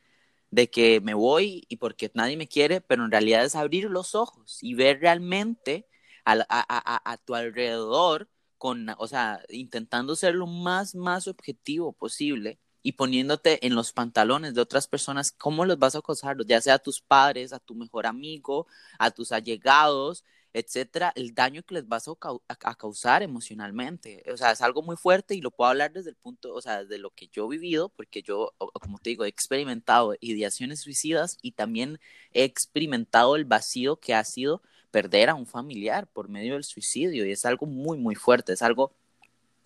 de 0.50 0.70
que 0.70 1.00
me 1.00 1.14
voy 1.14 1.64
y 1.68 1.76
porque 1.76 2.10
nadie 2.14 2.36
me 2.36 2.48
quiere, 2.48 2.80
pero 2.80 3.04
en 3.04 3.10
realidad 3.10 3.44
es 3.44 3.56
abrir 3.56 3.90
los 3.90 4.14
ojos 4.14 4.58
y 4.62 4.74
ver 4.74 5.00
realmente 5.00 5.86
a, 6.24 7.18
tu 7.24 7.34
alrededor, 7.34 8.28
con, 8.58 8.88
o 8.98 9.06
sea, 9.06 9.42
intentando 9.48 10.16
ser 10.16 10.34
lo 10.34 10.46
más, 10.46 10.94
más 10.94 11.28
objetivo 11.28 11.92
posible 11.92 12.58
y 12.82 12.92
poniéndote 12.92 13.66
en 13.66 13.74
los 13.74 13.92
pantalones 13.92 14.54
de 14.54 14.60
otras 14.60 14.86
personas, 14.86 15.32
¿cómo 15.32 15.64
los 15.64 15.78
vas 15.78 15.94
a 15.94 15.98
acosar? 15.98 16.36
Ya 16.46 16.60
sea 16.60 16.74
a 16.74 16.78
tus 16.78 17.00
padres, 17.00 17.52
a 17.52 17.58
tu 17.58 17.74
mejor 17.74 18.06
amigo, 18.06 18.66
a 18.98 19.10
tus 19.10 19.32
allegados, 19.32 20.24
etcétera, 20.56 21.12
el 21.16 21.34
daño 21.34 21.62
que 21.62 21.74
les 21.74 21.86
vas 21.86 22.08
a, 22.08 22.74
causar 22.76 23.22
emocionalmente. 23.22 24.24
O 24.32 24.38
sea, 24.38 24.52
es 24.52 24.62
algo 24.62 24.82
muy 24.82 24.96
fuerte 24.96 25.34
y 25.34 25.42
lo 25.42 25.50
puedo 25.50 25.68
hablar 25.68 25.92
desde 25.92 26.10
el 26.10 26.16
punto, 26.16 26.54
o 26.54 26.62
sea, 26.62 26.84
de 26.84 26.98
lo 26.98 27.10
que 27.10 27.28
yo 27.28 27.44
he 27.46 27.58
vivido, 27.58 27.90
porque 27.90 28.22
yo, 28.22 28.54
como 28.80 28.98
te 28.98 29.10
digo, 29.10 29.26
he 29.26 29.28
experimentado 29.28 30.14
ideaciones 30.20 30.80
suicidas 30.80 31.38
y 31.42 31.52
también 31.52 32.00
he 32.32 32.44
experimentado 32.44 33.36
el 33.36 33.44
vacío 33.44 34.00
que 34.00 34.14
ha 34.14 34.24
sido 34.24 34.62
perder 34.90 35.28
a 35.28 35.34
un 35.34 35.46
familiar 35.46 36.06
por 36.06 36.28
medio 36.30 36.54
del 36.54 36.64
suicidio 36.64 37.26
y 37.26 37.32
es 37.32 37.44
algo 37.44 37.66
muy, 37.66 37.98
muy 37.98 38.14
fuerte, 38.14 38.54
es 38.54 38.62
algo 38.62 38.94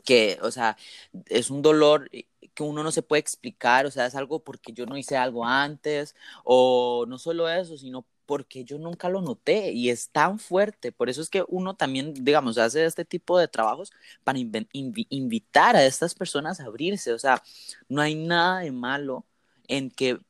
que, 0.04 0.38
o 0.42 0.50
sea, 0.50 0.76
es 1.26 1.50
un 1.50 1.62
dolor 1.62 2.11
que 2.54 2.62
uno 2.64 2.82
no 2.82 2.90
se 2.90 3.02
puede 3.02 3.20
explicar, 3.20 3.87
o 3.87 3.90
sea, 3.92 4.06
es 4.06 4.14
algo 4.16 4.42
porque 4.42 4.73
yo 4.73 4.87
no 4.87 4.97
hice 4.97 5.16
algo 5.16 5.44
antes, 5.47 6.16
o 6.44 7.04
no 7.06 7.18
solo 7.18 7.49
eso, 7.49 7.78
sino 7.78 8.04
porque 8.31 8.65
yo 8.65 8.79
nunca 8.79 9.09
lo 9.09 9.23
noté 9.23 9.73
y 9.73 9.91
es 9.91 10.11
tan 10.11 10.39
fuerte. 10.39 10.93
Por 10.93 11.11
eso 11.11 11.21
es 11.21 11.29
que 11.29 11.45
uno 11.49 11.75
también, 11.75 12.15
digamos, 12.15 12.59
hace 12.59 12.85
este 12.85 13.05
tipo 13.05 13.37
de 13.37 13.49
trabajos 13.49 13.91
para 14.23 14.39
invitar 14.39 15.75
a 15.75 15.85
estas 15.85 16.15
personas 16.15 16.61
a 16.61 16.67
abrirse. 16.67 17.13
O 17.13 17.19
sea, 17.19 17.43
no 17.89 18.01
hay 18.01 18.15
nada 18.15 18.61
de 18.61 18.71
malo 18.71 19.27
en 19.67 19.91
que, 19.91 20.21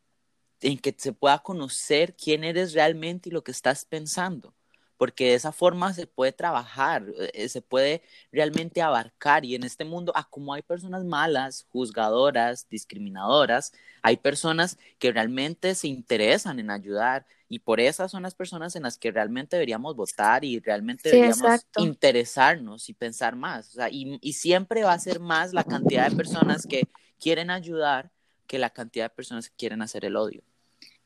en 0.62 0.78
que 0.78 0.94
se 0.96 1.12
pueda 1.12 1.40
conocer 1.40 2.16
quién 2.16 2.42
eres 2.42 2.72
realmente 2.72 3.28
y 3.28 3.32
lo 3.32 3.44
que 3.44 3.50
estás 3.52 3.84
pensando 3.84 4.54
porque 5.00 5.30
de 5.30 5.34
esa 5.34 5.50
forma 5.50 5.94
se 5.94 6.06
puede 6.06 6.30
trabajar, 6.30 7.06
eh, 7.32 7.48
se 7.48 7.62
puede 7.62 8.02
realmente 8.30 8.82
abarcar 8.82 9.46
y 9.46 9.54
en 9.54 9.64
este 9.64 9.86
mundo, 9.86 10.12
ah, 10.14 10.28
como 10.28 10.52
hay 10.52 10.60
personas 10.60 11.04
malas, 11.04 11.64
juzgadoras, 11.72 12.66
discriminadoras, 12.68 13.72
hay 14.02 14.18
personas 14.18 14.76
que 14.98 15.10
realmente 15.10 15.74
se 15.74 15.88
interesan 15.88 16.58
en 16.58 16.70
ayudar 16.70 17.24
y 17.48 17.60
por 17.60 17.80
esas 17.80 18.10
son 18.10 18.24
las 18.24 18.34
personas 18.34 18.76
en 18.76 18.82
las 18.82 18.98
que 18.98 19.10
realmente 19.10 19.56
deberíamos 19.56 19.96
votar 19.96 20.44
y 20.44 20.60
realmente 20.60 21.08
deberíamos 21.08 21.62
interesarnos 21.78 22.90
y 22.90 22.92
pensar 22.92 23.36
más, 23.36 23.70
o 23.70 23.72
sea, 23.72 23.88
y, 23.90 24.18
y 24.20 24.34
siempre 24.34 24.84
va 24.84 24.92
a 24.92 24.98
ser 24.98 25.18
más 25.18 25.54
la 25.54 25.64
cantidad 25.64 26.10
de 26.10 26.14
personas 26.14 26.66
que 26.66 26.88
quieren 27.18 27.48
ayudar 27.48 28.10
que 28.46 28.58
la 28.58 28.68
cantidad 28.68 29.06
de 29.06 29.16
personas 29.16 29.48
que 29.48 29.56
quieren 29.56 29.80
hacer 29.80 30.04
el 30.04 30.16
odio. 30.16 30.42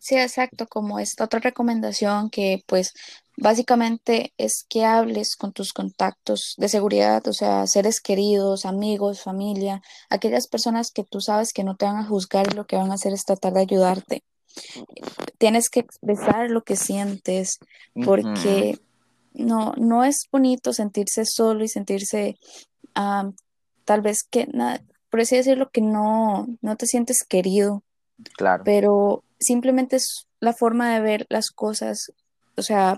Sí, 0.05 0.17
exacto, 0.17 0.67
como 0.67 0.99
esta 0.99 1.25
otra 1.25 1.41
recomendación 1.41 2.29
que 2.29 2.63
pues 2.67 2.93
básicamente 3.37 4.33
es 4.39 4.65
que 4.69 4.85
hables 4.85 5.37
con 5.37 5.53
tus 5.53 5.73
contactos 5.73 6.55
de 6.57 6.69
seguridad, 6.69 7.27
o 7.27 7.33
sea, 7.33 7.67
seres 7.67 8.01
queridos, 8.01 8.65
amigos, 8.65 9.23
familia, 9.23 9.83
aquellas 10.09 10.47
personas 10.47 10.91
que 10.91 11.05
tú 11.05 11.21
sabes 11.21 11.53
que 11.53 11.65
no 11.65 11.77
te 11.77 11.85
van 11.85 11.97
a 11.97 12.07
juzgar 12.07 12.47
y 12.51 12.55
lo 12.55 12.67
que 12.67 12.77
van 12.77 12.91
a 12.91 12.95
hacer 12.95 13.13
es 13.13 13.25
tratar 13.25 13.53
de 13.55 13.61
ayudarte. 13.61 14.23
Tienes 15.39 15.69
que 15.69 15.81
expresar 15.81 16.51
lo 16.51 16.63
que 16.63 16.77
sientes 16.77 17.59
porque 18.05 18.79
no, 19.33 19.73
no 19.77 20.05
es 20.05 20.29
bonito 20.31 20.73
sentirse 20.73 21.25
solo 21.25 21.65
y 21.65 21.69
sentirse 21.69 22.39
tal 22.93 24.01
vez 24.01 24.23
que, 24.23 24.49
por 25.11 25.21
así 25.21 25.37
decirlo, 25.37 25.71
que 25.71 25.81
no, 25.81 26.47
no 26.63 26.77
te 26.77 26.87
sientes 26.87 27.25
querido. 27.25 27.83
Claro. 28.37 28.63
Pero 28.65 29.25
simplemente 29.41 29.97
es 29.97 30.29
la 30.39 30.53
forma 30.53 30.95
de 30.95 31.01
ver 31.01 31.27
las 31.29 31.51
cosas, 31.51 32.13
o 32.57 32.63
sea, 32.63 32.97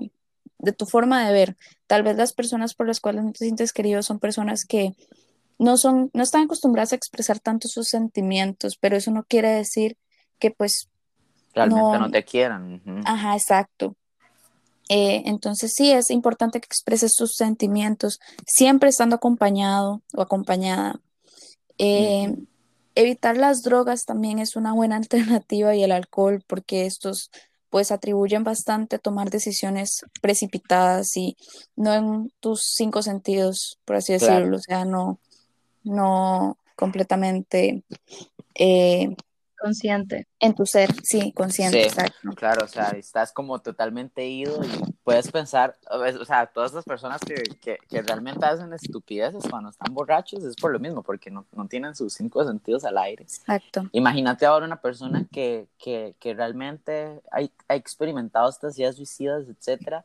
de 0.67 0.73
tu 0.73 0.85
forma 0.85 1.27
de 1.27 1.33
ver. 1.33 1.57
Tal 1.87 2.03
vez 2.03 2.17
las 2.17 2.35
personas 2.35 2.75
por 2.75 2.87
las 2.87 3.01
cuales 3.01 3.25
no 3.25 3.33
te 3.33 3.39
sientes 3.39 3.73
querido 3.73 4.03
son 4.03 4.19
personas 4.19 4.67
que 4.67 4.95
no 5.59 5.79
son, 5.79 6.11
no 6.13 6.23
están 6.23 6.43
acostumbradas 6.43 6.93
a 6.93 6.97
expresar 6.97 7.39
tanto 7.41 7.69
sus 7.69 7.89
sentimientos, 7.89 8.77
pero 8.79 8.97
eso 8.97 9.11
no 9.11 9.25
quiere 9.25 9.49
decir 9.49 9.97
que 10.39 10.51
pues 10.51 10.91
realmente 11.55 11.99
no, 11.99 12.11
te 12.11 12.25
quieran. 12.25 12.83
Ajá, 13.07 13.35
exacto. 13.35 13.97
Eh, 14.89 15.23
entonces 15.25 15.73
sí, 15.73 15.91
es 15.91 16.11
importante 16.11 16.61
que 16.61 16.67
expreses 16.67 17.15
tus 17.15 17.35
sentimientos, 17.35 18.21
siempre 18.47 18.91
estando 18.91 19.17
acompañado 19.17 20.03
o 20.15 20.21
acompañada. 20.21 21.01
Eh, 21.79 22.35
Evitar 22.99 23.37
las 23.37 23.63
drogas 23.63 24.07
también 24.07 24.39
es 24.39 24.57
una 24.57 24.73
buena 24.73 24.97
alternativa 24.97 25.77
y 25.77 25.85
el 25.85 25.93
alcohol 25.93 26.43
porque 26.47 26.87
estos 26.87 27.31
pues 27.77 27.93
atribuyen 27.93 28.43
bastante 28.43 28.97
a 28.97 28.99
tomar 28.99 29.29
decisiones 29.29 30.07
precipitadas 30.23 31.15
y 31.15 31.37
no 31.77 31.93
en 31.93 32.33
tus 32.41 32.63
cinco 32.75 33.03
sentidos, 33.03 33.79
por 33.85 33.97
así 33.97 34.15
decirlo, 34.15 34.57
o 34.57 34.61
sea, 34.61 34.87
no, 34.87 35.21
no 35.85 36.57
completamente 36.75 37.85
eh, 38.55 39.15
Consciente. 39.59 40.27
En 40.39 40.55
tu 40.55 40.67
ser, 40.67 40.91
sí, 41.03 41.33
consciente, 41.33 41.89
sí, 41.89 41.97
Claro, 42.37 42.65
o 42.65 42.69
sea, 42.69 42.91
estás 42.91 43.33
como 43.33 43.59
totalmente 43.59 44.27
ido 44.27 44.63
y 44.65 44.95
puedes 45.03 45.31
pensar, 45.31 45.77
o 45.91 46.25
sea, 46.25 46.47
todas 46.47 46.73
las 46.75 46.85
personas 46.85 47.21
que, 47.21 47.43
que, 47.61 47.79
que, 47.89 48.03
realmente 48.03 48.45
hacen 48.45 48.73
estupideces 48.73 49.45
cuando 49.49 49.71
están 49.71 49.95
borrachos 49.95 50.45
es 50.45 50.57
por 50.57 50.73
lo 50.73 50.79
mismo, 50.79 51.03
porque 51.03 51.31
no, 51.31 51.47
no 51.53 51.67
tienen 51.69 51.95
sus 51.95 52.13
cinco 52.15 52.45
sentidos 52.45 52.85
al 52.85 52.99
aire. 52.99 53.23
Exacto. 53.23 53.89
Imagínate 53.93 54.45
ahora 54.45 54.67
una 54.67 54.81
persona 54.81 55.25
que, 55.33 55.69
que, 55.79 56.15
que 56.21 56.35
realmente 56.35 57.23
ha, 57.31 57.41
ha 57.69 57.75
experimentado 57.77 58.49
estas 58.49 58.79
ideas 58.79 58.97
suicidas, 58.97 59.47
etcétera, 59.49 60.05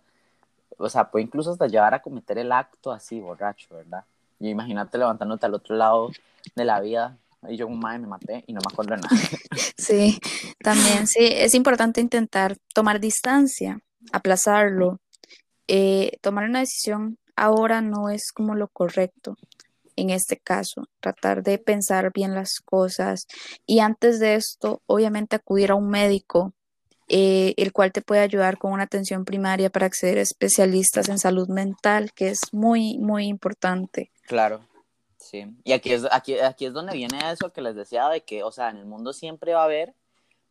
o 0.78 0.90
sea, 0.90 1.12
puede 1.12 1.26
incluso 1.26 1.52
hasta 1.52 1.68
llevar 1.68 1.94
a 1.94 2.02
cometer 2.02 2.38
el 2.38 2.52
acto 2.52 2.92
así, 2.92 3.20
borracho, 3.20 3.76
¿verdad? 3.76 4.04
Y 4.40 4.50
imagínate 4.50 4.98
levantándote 4.98 5.46
al 5.46 5.54
otro 5.54 5.76
lado 5.76 6.12
de 6.56 6.66
la 6.66 6.80
vida 6.80 7.18
y 7.50 7.58
yo 7.58 7.68
un 7.68 7.80
me 7.80 8.00
maté 8.00 8.44
y 8.48 8.54
no 8.54 8.62
me 8.62 8.72
acuerdo 8.72 8.96
de 8.96 9.02
nada. 9.02 9.10
Sí, 9.78 10.20
también 10.60 11.08
sí, 11.08 11.20
es 11.22 11.56
importante 11.56 12.02
intentar 12.02 12.56
tomar 12.74 13.00
distancia, 13.00 13.80
aplazarlo. 14.12 15.00
Eh, 15.68 16.18
tomar 16.22 16.46
una 16.46 16.60
decisión 16.60 17.18
ahora 17.36 17.82
no 17.82 18.10
es 18.10 18.32
como 18.32 18.54
lo 18.54 18.68
correcto 18.68 19.38
en 19.96 20.10
este 20.10 20.38
caso, 20.38 20.88
tratar 21.00 21.44
de 21.44 21.58
pensar 21.58 22.12
bien 22.14 22.34
las 22.34 22.60
cosas 22.64 23.28
y 23.66 23.80
antes 23.80 24.20
de 24.20 24.36
esto, 24.36 24.82
obviamente 24.86 25.36
acudir 25.36 25.72
a 25.72 25.76
un 25.76 25.90
médico, 25.90 26.54
eh, 27.08 27.54
el 27.58 27.72
cual 27.74 27.92
te 27.92 28.02
puede 28.02 28.22
ayudar 28.22 28.58
con 28.58 28.72
una 28.72 28.84
atención 28.84 29.26
primaria 29.26 29.70
para 29.70 29.86
acceder 29.86 30.18
a 30.18 30.22
especialistas 30.22 31.10
en 31.10 31.20
salud 31.20 31.50
mental, 31.50 32.14
que 32.14 32.30
es 32.30 32.40
muy, 32.52 32.98
muy 33.00 33.26
importante. 33.26 34.12
Claro. 34.28 34.62
Sí, 35.32 35.46
y 35.64 35.72
aquí 35.72 35.94
es, 35.94 36.06
aquí, 36.12 36.38
aquí 36.40 36.66
es 36.66 36.74
donde 36.74 36.92
viene 36.92 37.18
eso 37.32 37.54
que 37.54 37.62
les 37.62 37.74
decía 37.74 38.10
de 38.10 38.20
que, 38.20 38.44
o 38.44 38.52
sea, 38.52 38.70
en 38.70 38.76
el 38.76 38.86
mundo 38.86 39.14
siempre 39.14 39.54
va 39.54 39.62
a 39.62 39.64
haber 39.64 39.94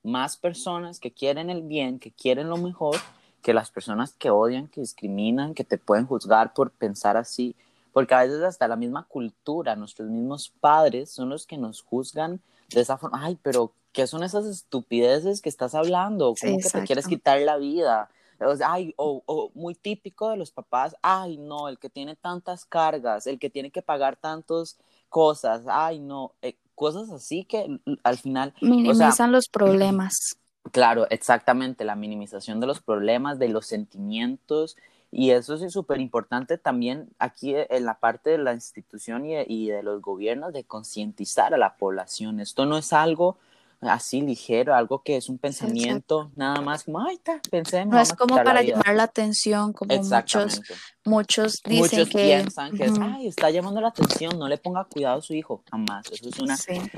más 0.02 0.38
personas 0.38 0.98
que 1.00 1.12
quieren 1.12 1.50
el 1.50 1.60
bien, 1.60 1.98
que 1.98 2.12
quieren 2.12 2.48
lo 2.48 2.56
mejor, 2.56 2.96
que 3.42 3.52
las 3.52 3.70
personas 3.70 4.14
que 4.14 4.30
odian, 4.30 4.68
que 4.68 4.80
discriminan, 4.80 5.52
que 5.52 5.64
te 5.64 5.76
pueden 5.76 6.06
juzgar 6.06 6.54
por 6.54 6.70
pensar 6.70 7.18
así, 7.18 7.54
porque 7.92 8.14
a 8.14 8.22
veces 8.22 8.42
hasta 8.42 8.68
la 8.68 8.76
misma 8.76 9.04
cultura, 9.04 9.76
nuestros 9.76 10.08
mismos 10.08 10.48
padres 10.48 11.10
son 11.10 11.28
los 11.28 11.46
que 11.46 11.58
nos 11.58 11.82
juzgan 11.82 12.40
de 12.70 12.80
esa 12.80 12.96
forma, 12.96 13.22
ay, 13.22 13.38
pero 13.42 13.74
¿qué 13.92 14.06
son 14.06 14.22
esas 14.22 14.46
estupideces 14.46 15.42
que 15.42 15.50
estás 15.50 15.74
hablando? 15.74 16.32
¿Cómo 16.40 16.56
que 16.56 16.70
te 16.70 16.84
quieres 16.84 17.06
quitar 17.06 17.38
la 17.42 17.58
vida? 17.58 18.08
O 18.40 18.54
ay, 18.66 18.94
o, 18.96 19.50
muy 19.54 19.74
típico 19.74 20.30
de 20.30 20.36
los 20.36 20.50
papás, 20.50 20.96
ay, 21.02 21.36
no, 21.38 21.68
el 21.68 21.78
que 21.78 21.90
tiene 21.90 22.16
tantas 22.16 22.64
cargas, 22.64 23.26
el 23.26 23.38
que 23.38 23.50
tiene 23.50 23.70
que 23.70 23.82
pagar 23.82 24.16
tantas 24.16 24.78
cosas, 25.08 25.64
ay, 25.68 25.98
no, 25.98 26.32
eh, 26.42 26.56
cosas 26.74 27.10
así 27.10 27.44
que 27.44 27.80
al 28.02 28.18
final... 28.18 28.54
Minimizan 28.60 29.32
los 29.32 29.48
problemas. 29.52 30.36
Claro, 30.72 31.06
exactamente, 31.10 31.84
la 31.84 31.96
minimización 31.96 32.60
de 32.60 32.66
los 32.66 32.80
problemas, 32.80 33.38
de 33.38 33.48
los 33.48 33.66
sentimientos, 33.66 34.76
y 35.10 35.30
eso 35.30 35.54
es 35.54 35.72
súper 35.72 36.00
importante 36.00 36.56
también 36.56 37.08
aquí 37.18 37.54
en 37.56 37.84
la 37.84 37.98
parte 37.98 38.30
de 38.30 38.38
la 38.38 38.54
institución 38.54 39.26
y 39.26 39.34
de, 39.34 39.44
y 39.48 39.68
de 39.68 39.82
los 39.82 40.00
gobiernos 40.00 40.52
de 40.52 40.64
concientizar 40.64 41.52
a 41.52 41.58
la 41.58 41.76
población. 41.76 42.38
Esto 42.38 42.64
no 42.64 42.78
es 42.78 42.92
algo 42.92 43.36
así 43.80 44.20
ligero, 44.20 44.74
algo 44.74 45.02
que 45.02 45.16
es 45.16 45.28
un 45.28 45.38
pensamiento 45.38 46.30
nada 46.36 46.60
más 46.60 46.84
como, 46.84 47.00
ay, 47.00 47.18
pensemos. 47.50 47.94
No 47.94 48.00
es 48.00 48.12
como 48.12 48.36
para 48.36 48.62
llamar 48.62 48.94
la 48.94 49.04
atención, 49.04 49.72
como 49.72 49.94
muchos, 49.96 50.60
muchos 51.04 51.62
dicen 51.64 52.00
muchos 52.00 52.08
que... 52.10 52.24
piensan 52.24 52.76
que 52.76 52.84
es, 52.84 52.92
ay, 53.00 53.28
está 53.28 53.50
llamando 53.50 53.80
la 53.80 53.88
atención, 53.88 54.38
no 54.38 54.48
le 54.48 54.58
ponga 54.58 54.84
cuidado 54.84 55.18
a 55.18 55.22
su 55.22 55.34
hijo, 55.34 55.62
jamás. 55.70 56.06
Eso 56.12 56.28
es 56.28 56.38
una 56.38 56.56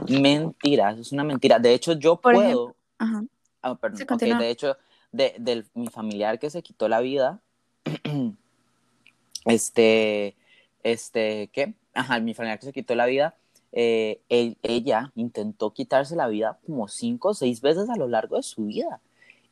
mentira, 0.08 0.90
eso 0.90 1.02
es 1.02 1.12
una 1.12 1.24
mentira. 1.24 1.58
De 1.58 1.72
hecho, 1.72 1.92
yo 1.92 2.20
puedo... 2.20 2.74
ajá. 2.98 3.22
Ah, 3.64 3.76
perdón, 3.76 4.04
okay, 4.10 4.34
de 4.34 4.50
hecho, 4.50 4.76
de, 5.12 5.36
de 5.38 5.64
mi 5.74 5.86
familiar 5.86 6.40
que 6.40 6.50
se 6.50 6.62
quitó 6.62 6.88
la 6.88 6.98
vida, 6.98 7.40
este, 9.44 10.36
este, 10.82 11.48
¿qué? 11.52 11.74
Ajá, 11.94 12.18
mi 12.18 12.34
familiar 12.34 12.58
que 12.58 12.66
se 12.66 12.72
quitó 12.72 12.96
la 12.96 13.06
vida, 13.06 13.36
eh, 13.72 14.20
ella 14.28 15.12
intentó 15.14 15.72
quitarse 15.72 16.14
la 16.14 16.28
vida 16.28 16.58
como 16.66 16.88
cinco 16.88 17.30
o 17.30 17.34
seis 17.34 17.60
veces 17.60 17.88
a 17.88 17.96
lo 17.96 18.08
largo 18.08 18.36
de 18.36 18.42
su 18.42 18.66
vida. 18.66 19.00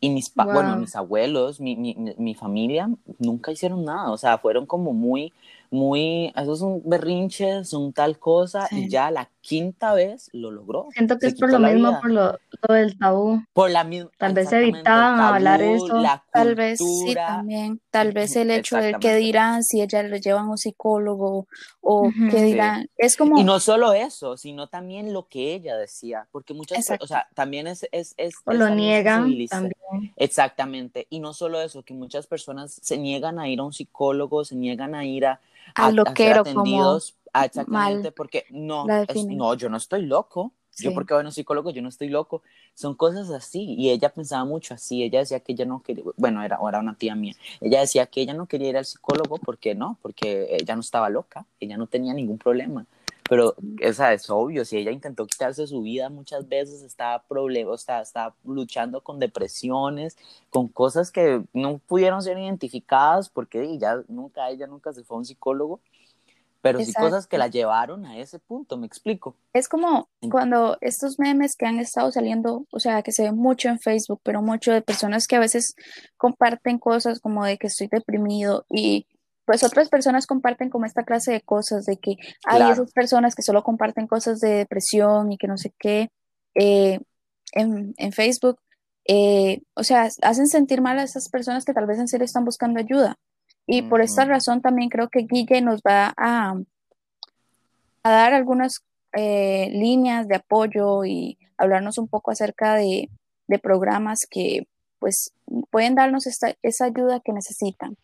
Y 0.03 0.09
mis, 0.09 0.33
bueno, 0.35 0.77
mis 0.77 0.97
abuelos, 0.97 1.61
mi, 1.61 1.77
mi, 1.77 1.95
mi, 1.95 2.35
familia 2.35 2.89
nunca 3.19 3.53
hicieron 3.53 3.85
nada, 3.85 4.11
o 4.11 4.17
sea, 4.17 4.39
fueron 4.39 4.65
como 4.65 4.95
muy, 4.95 5.31
muy, 5.71 6.33
esos 6.37 6.59
son 6.59 6.83
berrinches, 6.85 7.69
son 7.69 7.93
tal 7.93 8.19
cosa, 8.19 8.67
y 8.73 8.89
ya 8.89 9.11
la 9.13 9.31
quinta 9.41 9.95
vez 9.95 10.29
lo 10.33 10.51
logró. 10.51 10.89
Siento 10.93 11.19
que 11.19 11.29
es 11.29 11.35
por 11.35 11.51
lo 11.51 11.61
mismo, 11.61 12.01
por 12.01 12.11
lo, 12.11 12.39
del 12.69 12.99
tabú. 12.99 13.43
Por 13.53 13.71
la 13.71 13.85
misma. 13.85 14.11
Tal 14.19 14.35
vez 14.35 14.53
evitaban 14.53 15.21
hablar 15.21 15.63
eso. 15.63 16.03
tal 16.33 16.57
vez 16.57 16.79
sí, 16.79 17.15
también. 17.15 17.81
Tal 17.91 18.13
vez 18.13 18.35
el 18.35 18.51
hecho 18.51 18.79
de 18.79 18.95
que 18.95 19.15
dirán 19.15 19.63
si 19.63 19.81
ella 19.81 20.03
le 20.03 20.21
llevan 20.21 20.47
a 20.47 20.51
un 20.51 20.59
psicólogo 20.59 21.47
o 21.81 22.11
que 22.31 22.43
dirán. 22.43 22.89
Es 22.97 23.17
como. 23.17 23.39
Y 23.39 23.45
no 23.45 23.61
solo 23.61 23.93
eso, 23.93 24.37
sino 24.37 24.67
también 24.67 25.13
lo 25.13 25.29
que 25.29 25.55
ella 25.55 25.77
decía, 25.77 26.27
porque 26.33 26.53
muchas 26.53 26.91
o 27.01 27.07
sea, 27.07 27.29
también 27.35 27.69
es. 27.69 27.87
es, 27.93 28.15
es 28.17 28.35
o 28.45 28.53
lo 28.53 28.71
niegan 28.71 29.33
también. 29.49 29.75
Exactamente. 30.17 31.07
Y 31.11 31.21
no 31.21 31.33
solo 31.33 31.61
eso, 31.61 31.85
que 31.85 31.95
muchas 31.95 32.27
personas 32.27 32.79
se 32.83 32.99
niegan 32.99 33.39
a 33.39 33.49
ir 33.49 33.61
a 33.61 33.65
un 33.65 33.73
psicólogo, 33.73 34.45
se 34.45 34.57
niegan 34.57 34.95
a 34.95 35.05
ir 35.05 35.27
a 35.27 35.41
a, 35.75 35.91
lo 35.91 36.05
que 36.05 36.27
era 36.27 36.45
como 36.45 36.99
ah, 37.33 37.45
exactamente, 37.45 38.13
porque 38.13 38.45
no, 38.51 38.87
no, 39.29 39.55
yo 39.55 39.69
no 39.69 39.77
estoy 39.77 40.07
loco. 40.07 40.53
Yo 40.79 40.95
porque 40.95 41.13
voy 41.13 41.23
a 41.23 41.27
un 41.27 41.33
psicólogo, 41.33 41.71
yo 41.71 41.83
no 41.83 41.91
estoy 41.91 42.09
loco. 42.09 42.43
Son 42.75 42.95
cosas 42.95 43.29
así. 43.31 43.75
Y 43.77 43.91
ella 43.91 44.09
pensaba 44.09 44.47
mucho 44.47 44.73
así. 44.73 45.03
Ella 45.03 45.19
decía 45.19 45.41
que 45.41 45.53
ella 45.53 45.67
no 45.67 45.83
quería, 45.83 46.05
bueno, 46.17 46.43
era, 46.43 46.59
era 46.67 46.79
una 46.79 46.95
tía 46.95 47.15
mía. 47.15 47.35
Ella 47.61 47.81
decía 47.81 48.07
que 48.07 48.23
ella 48.23 48.33
no 48.33 48.47
quería 48.47 48.71
ir 48.71 48.77
al 48.79 48.87
psicólogo 48.87 49.37
porque 49.39 49.75
no, 49.75 49.99
porque 50.01 50.57
ella 50.59 50.75
no 50.75 50.81
estaba 50.81 51.11
loca. 51.11 51.45
Ella 51.59 51.77
no 51.77 51.87
tenía 51.87 52.15
ningún 52.15 52.39
problema. 52.39 52.87
Pero, 53.31 53.55
o 53.55 53.93
sea, 53.93 54.13
es 54.13 54.29
obvio, 54.29 54.65
si 54.65 54.77
ella 54.77 54.91
intentó 54.91 55.25
quitarse 55.25 55.65
su 55.69 55.83
vida 55.83 56.09
muchas 56.09 56.49
veces, 56.49 56.83
estaba, 56.83 57.23
problema, 57.23 57.79
sea, 57.79 58.01
estaba 58.01 58.35
luchando 58.45 59.03
con 59.03 59.21
depresiones, 59.21 60.17
con 60.51 60.67
cosas 60.67 61.13
que 61.13 61.41
no 61.53 61.79
pudieron 61.79 62.23
ser 62.23 62.39
identificadas 62.39 63.29
porque 63.29 63.79
ya 63.79 64.03
nunca, 64.09 64.51
ella 64.51 64.67
nunca 64.67 64.93
se 64.93 65.05
fue 65.05 65.15
a 65.15 65.19
un 65.19 65.25
psicólogo, 65.25 65.79
pero 66.61 66.81
sí 66.81 66.93
cosas 66.93 67.29
que 67.29 67.39
la 67.39 67.47
llevaron 67.47 68.05
a 68.05 68.19
ese 68.19 68.41
punto, 68.41 68.77
me 68.77 68.89
explico. 68.89 69.37
Es 69.53 69.69
como 69.69 70.09
cuando 70.29 70.77
estos 70.81 71.21
memes 71.21 71.55
que 71.55 71.67
han 71.67 71.79
estado 71.79 72.11
saliendo, 72.11 72.67
o 72.73 72.81
sea, 72.81 73.01
que 73.03 73.13
se 73.13 73.23
ven 73.23 73.37
mucho 73.37 73.69
en 73.69 73.79
Facebook, 73.79 74.21
pero 74.25 74.43
mucho 74.43 74.73
de 74.73 74.83
personas 74.83 75.29
que 75.29 75.37
a 75.37 75.41
veces 75.41 75.77
comparten 76.17 76.81
cosas 76.81 77.21
como 77.21 77.45
de 77.45 77.59
que 77.59 77.69
estoy 77.69 77.87
deprimido 77.87 78.67
y 78.69 79.07
pues 79.51 79.65
otras 79.65 79.89
personas 79.89 80.29
comparten 80.29 80.71
como 80.71 80.87
esta 80.87 81.03
clase 81.03 81.33
de 81.33 81.41
cosas, 81.41 81.85
de 81.85 81.97
que 81.97 82.15
hay 82.47 82.71
esas 82.71 82.93
personas 82.93 83.35
que 83.35 83.43
solo 83.43 83.65
comparten 83.65 84.07
cosas 84.07 84.39
de 84.39 84.51
depresión 84.51 85.33
y 85.33 85.39
que 85.39 85.49
no 85.49 85.59
sé 85.59 85.73
qué 85.77 86.09
eh, 86.55 87.01
en, 87.55 88.13
Facebook, 88.13 88.61
eh, 89.09 89.63
o 89.75 89.83
sea, 89.83 90.09
hacen 90.23 90.47
sentir 90.47 90.81
mal 90.83 91.01
a 91.01 91.03
esas 91.03 91.29
personas 91.29 91.65
que 91.65 91.75
tal 91.75 91.87
vez 91.87 91.99
en 91.99 92.07
serio 92.07 92.25
están 92.25 92.45
buscando 92.45 92.79
ayuda. 92.79 93.17
Y 93.67 93.83
por 93.83 94.03
esta 94.03 94.25
razón 94.25 94.63
también 94.63 94.89
creo 94.89 95.09
que 95.09 95.27
Guille 95.29 95.63
nos 95.63 95.81
va 95.81 96.15
a, 96.17 96.55
a 98.05 98.11
dar 98.13 98.35
algunas 98.35 98.85
eh, 99.15 99.69
líneas 99.73 100.29
de 100.29 100.37
apoyo 100.37 101.05
y 101.05 101.39
hablarnos 101.59 101.99
un 101.99 102.07
poco 102.07 102.31
acerca 102.31 102.77
de, 102.77 103.11
de 103.49 103.59
programas 103.59 104.29
que 104.31 104.69
pues 105.01 105.33
pueden 105.73 105.97
darnos 105.97 106.29
esta, 106.29 106.55
esa 106.63 106.85
ayuda 106.85 107.19
que 107.19 107.33
necesitan. 107.33 107.97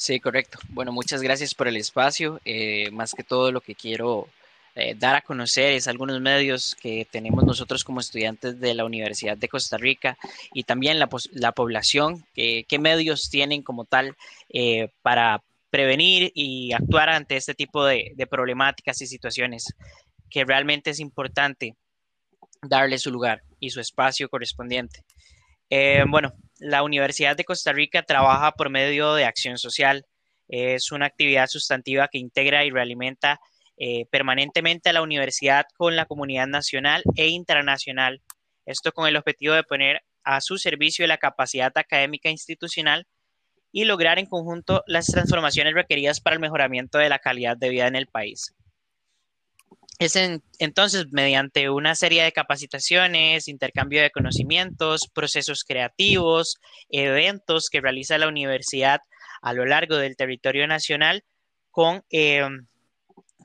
Sí, 0.00 0.18
correcto. 0.18 0.58
Bueno, 0.70 0.92
muchas 0.92 1.20
gracias 1.20 1.54
por 1.54 1.68
el 1.68 1.76
espacio. 1.76 2.40
Eh, 2.46 2.90
más 2.90 3.12
que 3.12 3.22
todo 3.22 3.52
lo 3.52 3.60
que 3.60 3.74
quiero 3.74 4.28
eh, 4.74 4.94
dar 4.98 5.14
a 5.14 5.20
conocer 5.20 5.72
es 5.72 5.88
algunos 5.88 6.22
medios 6.22 6.74
que 6.80 7.06
tenemos 7.10 7.44
nosotros 7.44 7.84
como 7.84 8.00
estudiantes 8.00 8.58
de 8.58 8.72
la 8.72 8.86
Universidad 8.86 9.36
de 9.36 9.50
Costa 9.50 9.76
Rica 9.76 10.16
y 10.54 10.62
también 10.62 10.98
la, 10.98 11.06
la 11.32 11.52
población, 11.52 12.24
qué 12.34 12.78
medios 12.80 13.28
tienen 13.28 13.62
como 13.62 13.84
tal 13.84 14.16
eh, 14.48 14.88
para 15.02 15.42
prevenir 15.68 16.32
y 16.34 16.72
actuar 16.72 17.10
ante 17.10 17.36
este 17.36 17.54
tipo 17.54 17.84
de, 17.84 18.12
de 18.16 18.26
problemáticas 18.26 19.02
y 19.02 19.06
situaciones 19.06 19.74
que 20.30 20.46
realmente 20.46 20.88
es 20.88 21.00
importante 21.00 21.76
darle 22.62 22.96
su 22.96 23.10
lugar 23.10 23.42
y 23.58 23.68
su 23.68 23.80
espacio 23.80 24.30
correspondiente. 24.30 25.04
Eh, 25.72 26.04
bueno, 26.08 26.32
la 26.60 26.82
Universidad 26.82 27.36
de 27.36 27.44
Costa 27.44 27.72
Rica 27.72 28.02
trabaja 28.02 28.52
por 28.52 28.70
medio 28.70 29.14
de 29.14 29.24
acción 29.24 29.58
social. 29.58 30.06
Es 30.48 30.92
una 30.92 31.06
actividad 31.06 31.48
sustantiva 31.48 32.08
que 32.08 32.18
integra 32.18 32.64
y 32.64 32.70
realimenta 32.70 33.40
eh, 33.76 34.04
permanentemente 34.10 34.90
a 34.90 34.92
la 34.92 35.02
universidad 35.02 35.64
con 35.76 35.96
la 35.96 36.04
comunidad 36.04 36.46
nacional 36.46 37.02
e 37.16 37.28
internacional. 37.28 38.20
Esto 38.66 38.92
con 38.92 39.08
el 39.08 39.16
objetivo 39.16 39.54
de 39.54 39.64
poner 39.64 40.02
a 40.22 40.40
su 40.42 40.58
servicio 40.58 41.06
la 41.06 41.16
capacidad 41.16 41.72
académica 41.74 42.28
institucional 42.28 43.06
y 43.72 43.84
lograr 43.84 44.18
en 44.18 44.26
conjunto 44.26 44.84
las 44.86 45.06
transformaciones 45.06 45.74
requeridas 45.74 46.20
para 46.20 46.34
el 46.34 46.40
mejoramiento 46.40 46.98
de 46.98 47.08
la 47.08 47.20
calidad 47.20 47.56
de 47.56 47.70
vida 47.70 47.86
en 47.86 47.96
el 47.96 48.06
país. 48.06 48.54
Es 50.00 50.16
entonces 50.58 51.08
mediante 51.10 51.68
una 51.68 51.94
serie 51.94 52.22
de 52.22 52.32
capacitaciones, 52.32 53.48
intercambio 53.48 54.00
de 54.00 54.10
conocimientos, 54.10 55.06
procesos 55.12 55.62
creativos, 55.62 56.58
eventos 56.88 57.68
que 57.68 57.82
realiza 57.82 58.16
la 58.16 58.28
universidad 58.28 59.02
a 59.42 59.52
lo 59.52 59.66
largo 59.66 59.96
del 59.96 60.16
territorio 60.16 60.66
nacional 60.66 61.22
con, 61.70 62.02
eh, 62.10 62.48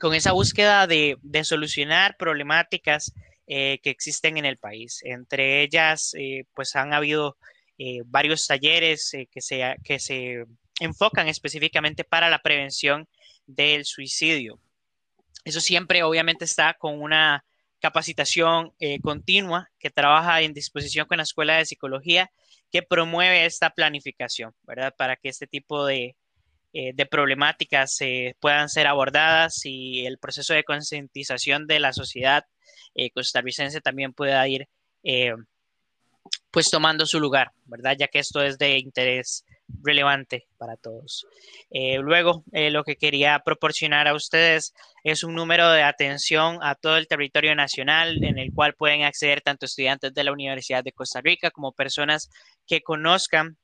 con 0.00 0.14
esa 0.14 0.32
búsqueda 0.32 0.86
de, 0.86 1.18
solucionar 1.44 2.16
problemáticas 2.16 3.12
eh, 3.46 3.78
que 3.82 3.90
existen 3.90 4.38
en 4.38 4.46
el 4.46 4.56
país. 4.56 5.00
Entre 5.04 5.62
ellas, 5.62 6.14
eh, 6.18 6.44
pues 6.54 6.74
han 6.74 6.94
habido 6.94 7.36
varios 8.06 8.46
talleres 8.46 9.12
que, 9.30 9.40
se, 9.42 9.76
que 9.84 9.98
se 9.98 10.46
enfocan 10.80 11.28
específicamente 11.28 12.04
para 12.04 12.30
la 12.30 12.38
prevención 12.38 13.06
del 13.46 13.84
suicidio. 13.84 14.58
Eso 15.46 15.60
siempre 15.60 16.02
obviamente 16.02 16.44
está 16.44 16.74
con 16.74 17.00
una 17.00 17.44
capacitación 17.78 18.72
eh, 18.80 18.98
continua 19.00 19.70
que 19.78 19.90
trabaja 19.90 20.42
en 20.42 20.52
disposición 20.52 21.06
con 21.06 21.18
la 21.18 21.22
Escuela 21.22 21.56
de 21.56 21.64
Psicología 21.64 22.32
que 22.72 22.82
promueve 22.82 23.46
esta 23.46 23.70
planificación, 23.70 24.52
¿verdad? 24.64 24.92
Para 24.98 25.14
que 25.14 25.28
este 25.28 25.46
tipo 25.46 25.86
de, 25.86 26.16
eh, 26.72 27.06
problemáticas 27.06 27.96
puedan 28.40 28.68
ser 28.68 28.88
abordadas 28.88 29.60
y 29.64 30.04
el 30.04 30.18
proceso 30.18 30.52
de 30.52 30.64
concientización 30.64 31.68
de 31.68 31.78
la 31.78 31.92
sociedad 31.92 32.44
eh, 32.96 33.10
costarricense 33.10 33.80
también 33.80 34.12
pueda 34.12 34.46
ir 34.48 34.68
pues 36.56 36.70
tomando 36.70 37.04
su 37.04 37.20
lugar, 37.20 37.52
¿verdad? 37.66 37.96
Ya 37.98 38.08
que 38.08 38.18
esto 38.18 38.40
es 38.40 38.56
de 38.56 38.78
interés 38.78 39.44
relevante 39.82 40.46
para 40.56 40.78
todos. 40.78 41.26
Eh, 41.70 41.98
luego, 41.98 42.44
eh, 42.50 42.70
lo 42.70 42.82
que 42.82 42.96
quería 42.96 43.38
proporcionar 43.44 44.08
a 44.08 44.14
ustedes 44.14 44.72
es 45.04 45.22
un 45.22 45.34
número 45.34 45.70
de 45.70 45.82
atención 45.82 46.58
a 46.62 46.74
todo 46.74 46.96
el 46.96 47.08
territorio 47.08 47.54
nacional 47.54 48.24
en 48.24 48.38
el 48.38 48.54
cual 48.54 48.72
pueden 48.72 49.02
acceder 49.02 49.42
tanto 49.42 49.66
estudiantes 49.66 50.14
de 50.14 50.24
la 50.24 50.32
Universidad 50.32 50.82
de 50.82 50.92
Costa 50.92 51.20
Rica 51.20 51.50
como 51.50 51.72
personas 51.72 52.30
que 52.66 52.80
conozcan 52.80 53.58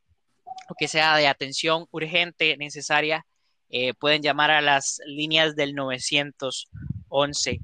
o 0.70 0.74
que 0.74 0.88
sea 0.88 1.14
de 1.16 1.28
atención 1.28 1.86
urgente 1.90 2.56
necesaria, 2.56 3.26
eh, 3.68 3.92
pueden 3.92 4.22
llamar 4.22 4.50
a 4.50 4.62
las 4.62 5.00
líneas 5.04 5.54
del 5.56 5.74
911. 5.74 7.60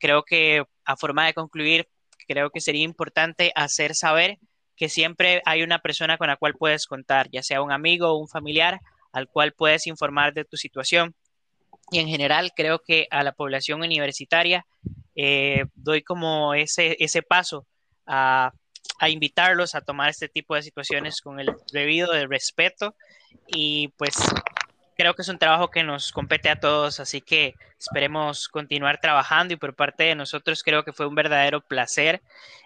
creo 0.00 0.22
que 0.22 0.64
a 0.84 0.96
forma 0.96 1.26
de 1.26 1.34
concluir, 1.34 1.88
creo 2.28 2.50
que 2.50 2.60
sería 2.60 2.84
importante 2.84 3.50
hacer 3.56 3.96
saber 3.96 4.38
que 4.76 4.88
siempre 4.88 5.42
hay 5.44 5.62
una 5.62 5.80
persona 5.80 6.18
con 6.18 6.28
la 6.28 6.36
cual 6.36 6.54
puedes 6.54 6.86
contar, 6.86 7.28
ya 7.30 7.42
sea 7.42 7.62
un 7.62 7.72
amigo 7.72 8.08
o 8.08 8.18
un 8.18 8.28
familiar 8.28 8.80
al 9.12 9.28
cual 9.28 9.52
puedes 9.52 9.86
informar 9.86 10.32
de 10.34 10.44
tu 10.44 10.56
situación. 10.56 11.14
Y 11.92 12.00
en 12.00 12.08
general 12.08 12.52
creo 12.56 12.80
que 12.80 13.06
a 13.10 13.22
la 13.22 13.32
población 13.32 13.82
universitaria 13.82 14.66
eh, 15.14 15.66
doy 15.74 16.02
como 16.02 16.54
ese, 16.54 16.96
ese 16.98 17.22
paso 17.22 17.66
a, 18.06 18.52
a, 18.98 19.08
invitarlos 19.10 19.74
a 19.74 19.82
tomar 19.82 20.08
este 20.08 20.28
tipo 20.28 20.54
de 20.54 20.62
situaciones 20.62 21.20
con 21.20 21.38
el 21.38 21.54
debido 21.70 22.10
de 22.12 22.26
respeto 22.26 22.96
y 23.46 23.88
pues 23.98 24.14
creo 24.96 25.14
que 25.14 25.22
es 25.22 25.28
un 25.28 25.38
trabajo 25.38 25.68
que 25.68 25.82
nos 25.82 26.12
compete 26.12 26.48
a 26.48 26.58
todos, 26.58 26.98
así 26.98 27.20
que 27.20 27.54
esperemos 27.78 28.48
continuar 28.48 28.98
trabajando 29.00 29.52
y 29.52 29.58
por 29.58 29.74
parte 29.74 30.04
de 30.04 30.14
nosotros 30.14 30.62
creo 30.62 30.84
que 30.84 30.92
fue 30.92 31.06
un 31.06 31.14
verdadero 31.14 31.60
placer 31.60 32.22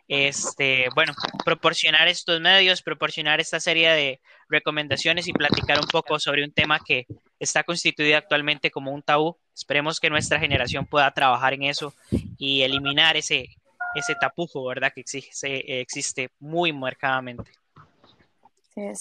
este, 0.08 0.86
bueno, 0.94 1.12
proporcionar 1.44 2.08
estos 2.08 2.40
medios, 2.40 2.82
proporcionar 2.82 3.40
esta 3.40 3.58
serie 3.58 3.90
de 3.90 4.20
recomendaciones 4.48 5.26
y 5.26 5.32
platicar 5.32 5.80
un 5.80 5.88
poco 5.88 6.18
sobre 6.20 6.44
un 6.44 6.52
tema 6.52 6.78
que 6.84 7.06
está 7.38 7.62
constituido 7.64 8.16
actualmente 8.16 8.70
como 8.70 8.92
un 8.92 9.02
tabú. 9.02 9.36
Esperemos 9.54 10.00
que 10.00 10.10
nuestra 10.10 10.38
generación 10.38 10.86
pueda 10.86 11.10
trabajar 11.12 11.54
en 11.54 11.64
eso 11.64 11.94
y 12.38 12.62
eliminar 12.62 13.16
ese, 13.16 13.48
ese 13.94 14.14
tapujo, 14.14 14.64
¿verdad? 14.64 14.92
Que 14.94 15.00
existe, 15.00 15.80
existe 15.80 16.30
muy 16.38 16.72
marcadamente. 16.72 17.50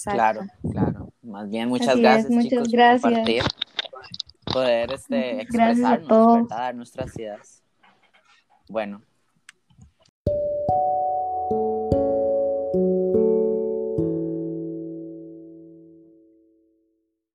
claro, 0.04 0.40
claro. 0.70 1.12
Más 1.22 1.50
bien, 1.50 1.68
muchas 1.68 1.96
gracias, 1.96 2.44
chicos, 2.44 2.68
gracias. 2.68 3.02
por 3.02 3.12
compartir, 3.12 3.42
poder 4.44 4.92
este, 4.92 5.42
expresarnos, 5.42 6.48
¿verdad? 6.48 6.74
nuestras 6.74 7.18
ideas. 7.18 7.62
Bueno, 8.68 9.02